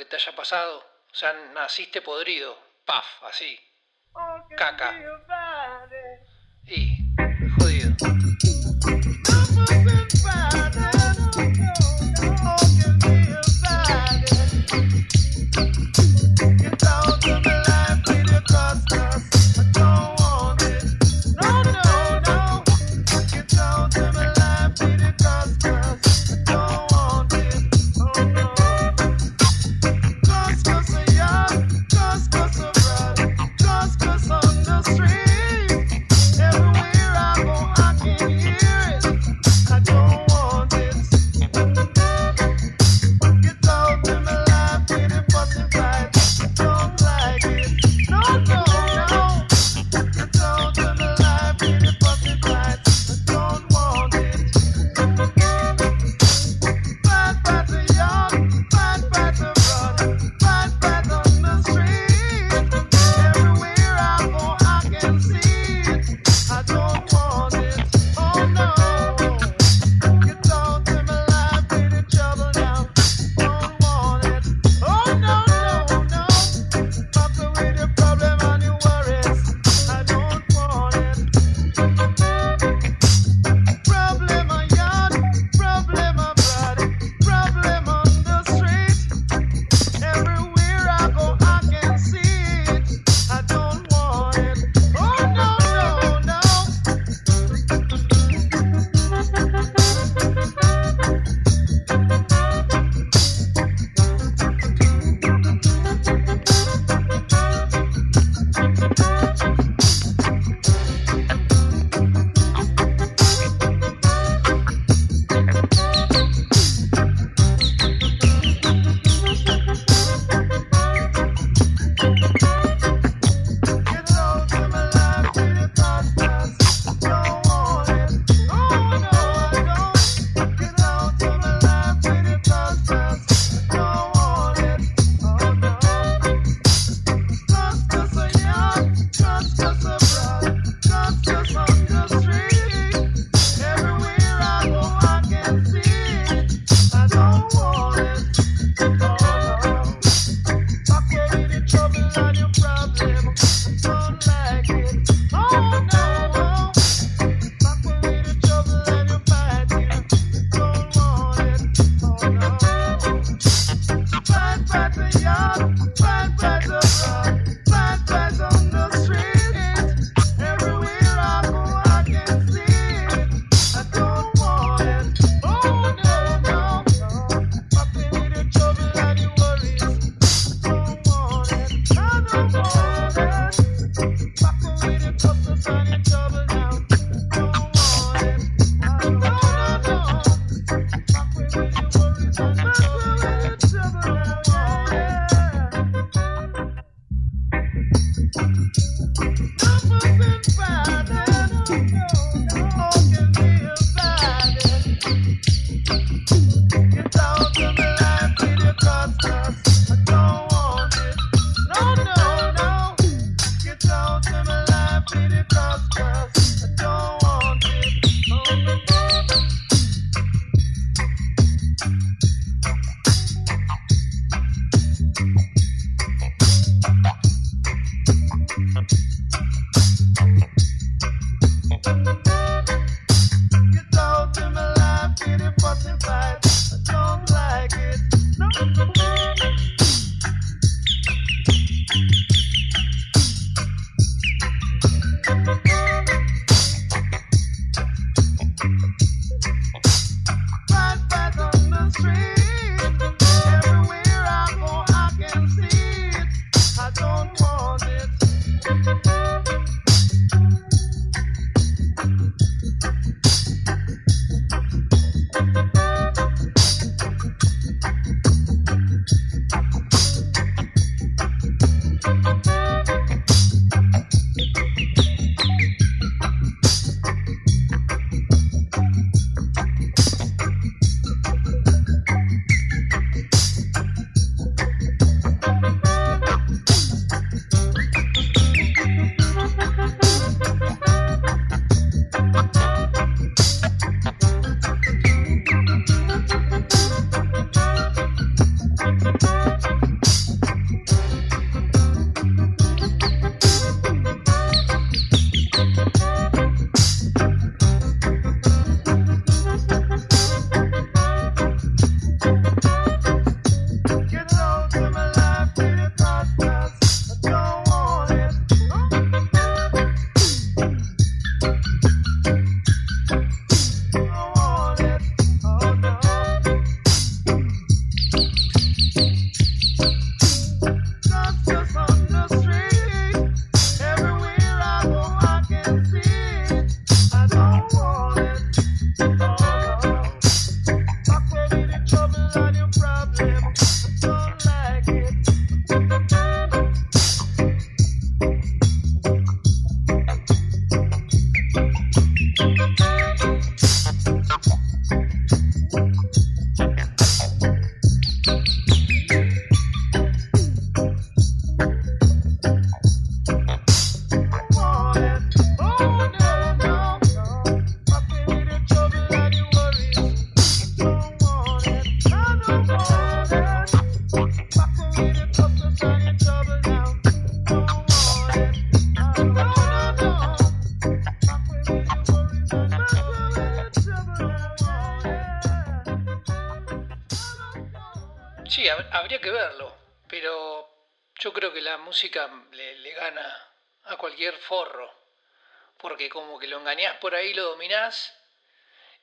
[0.00, 0.78] que te haya pasado.
[1.12, 2.56] O sea, naciste podrido.
[2.86, 3.60] Paf, así.
[4.56, 4.94] Caca.
[6.64, 7.09] Y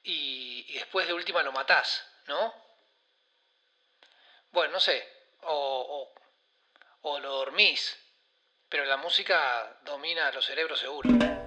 [0.03, 2.53] y, después de última lo matás, ¿no?
[4.51, 5.07] Bueno, no sé,
[5.41, 6.13] o,
[7.01, 7.97] o lo dormís,
[8.69, 11.46] pero la música domina los cerebros seguro.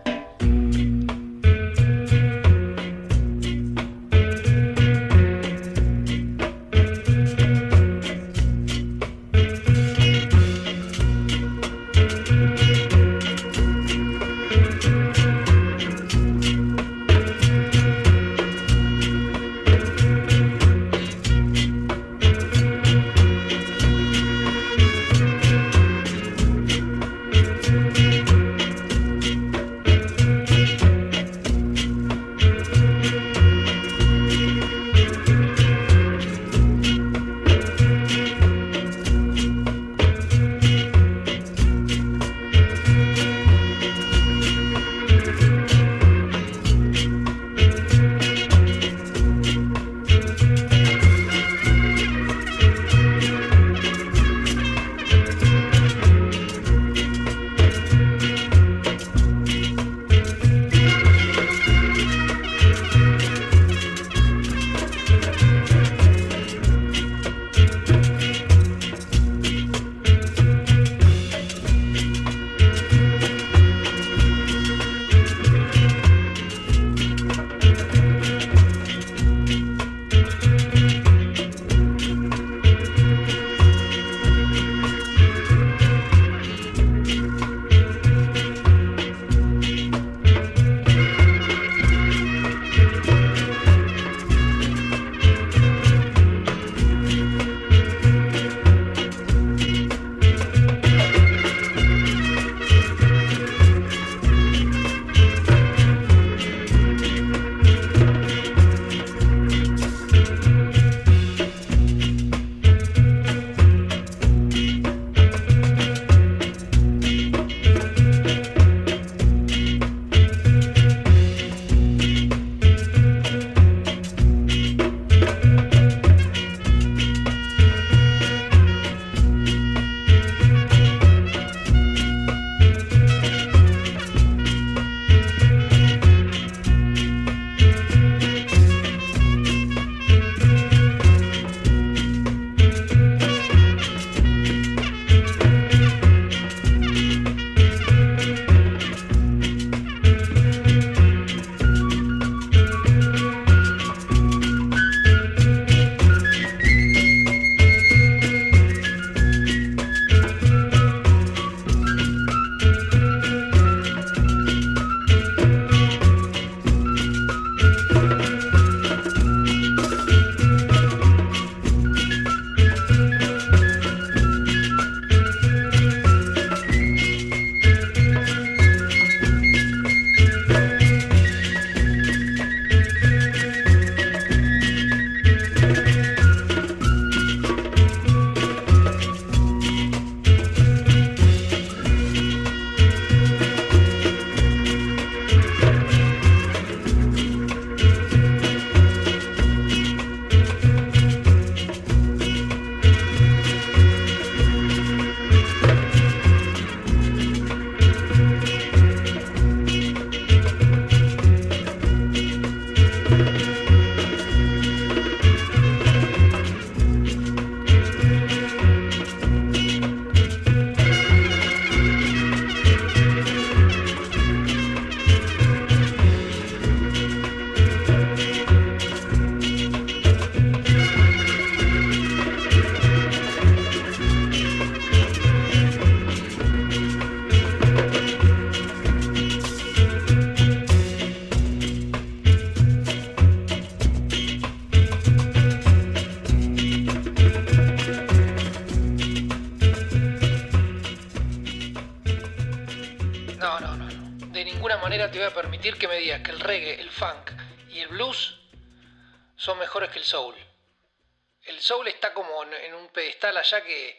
[262.21, 263.99] Como en, un pedestal allá que...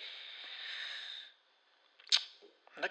[2.75, 2.89] Anda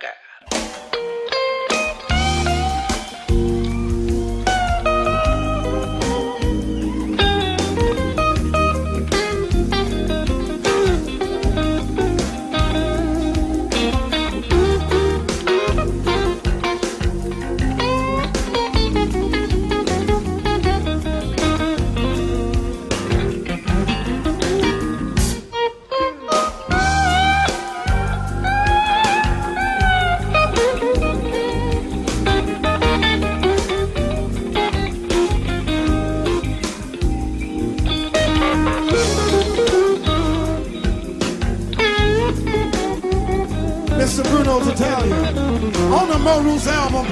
[46.23, 47.07] Mo album,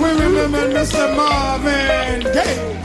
[0.00, 1.16] we remember Mr.
[1.16, 2.77] Marvin Gaye.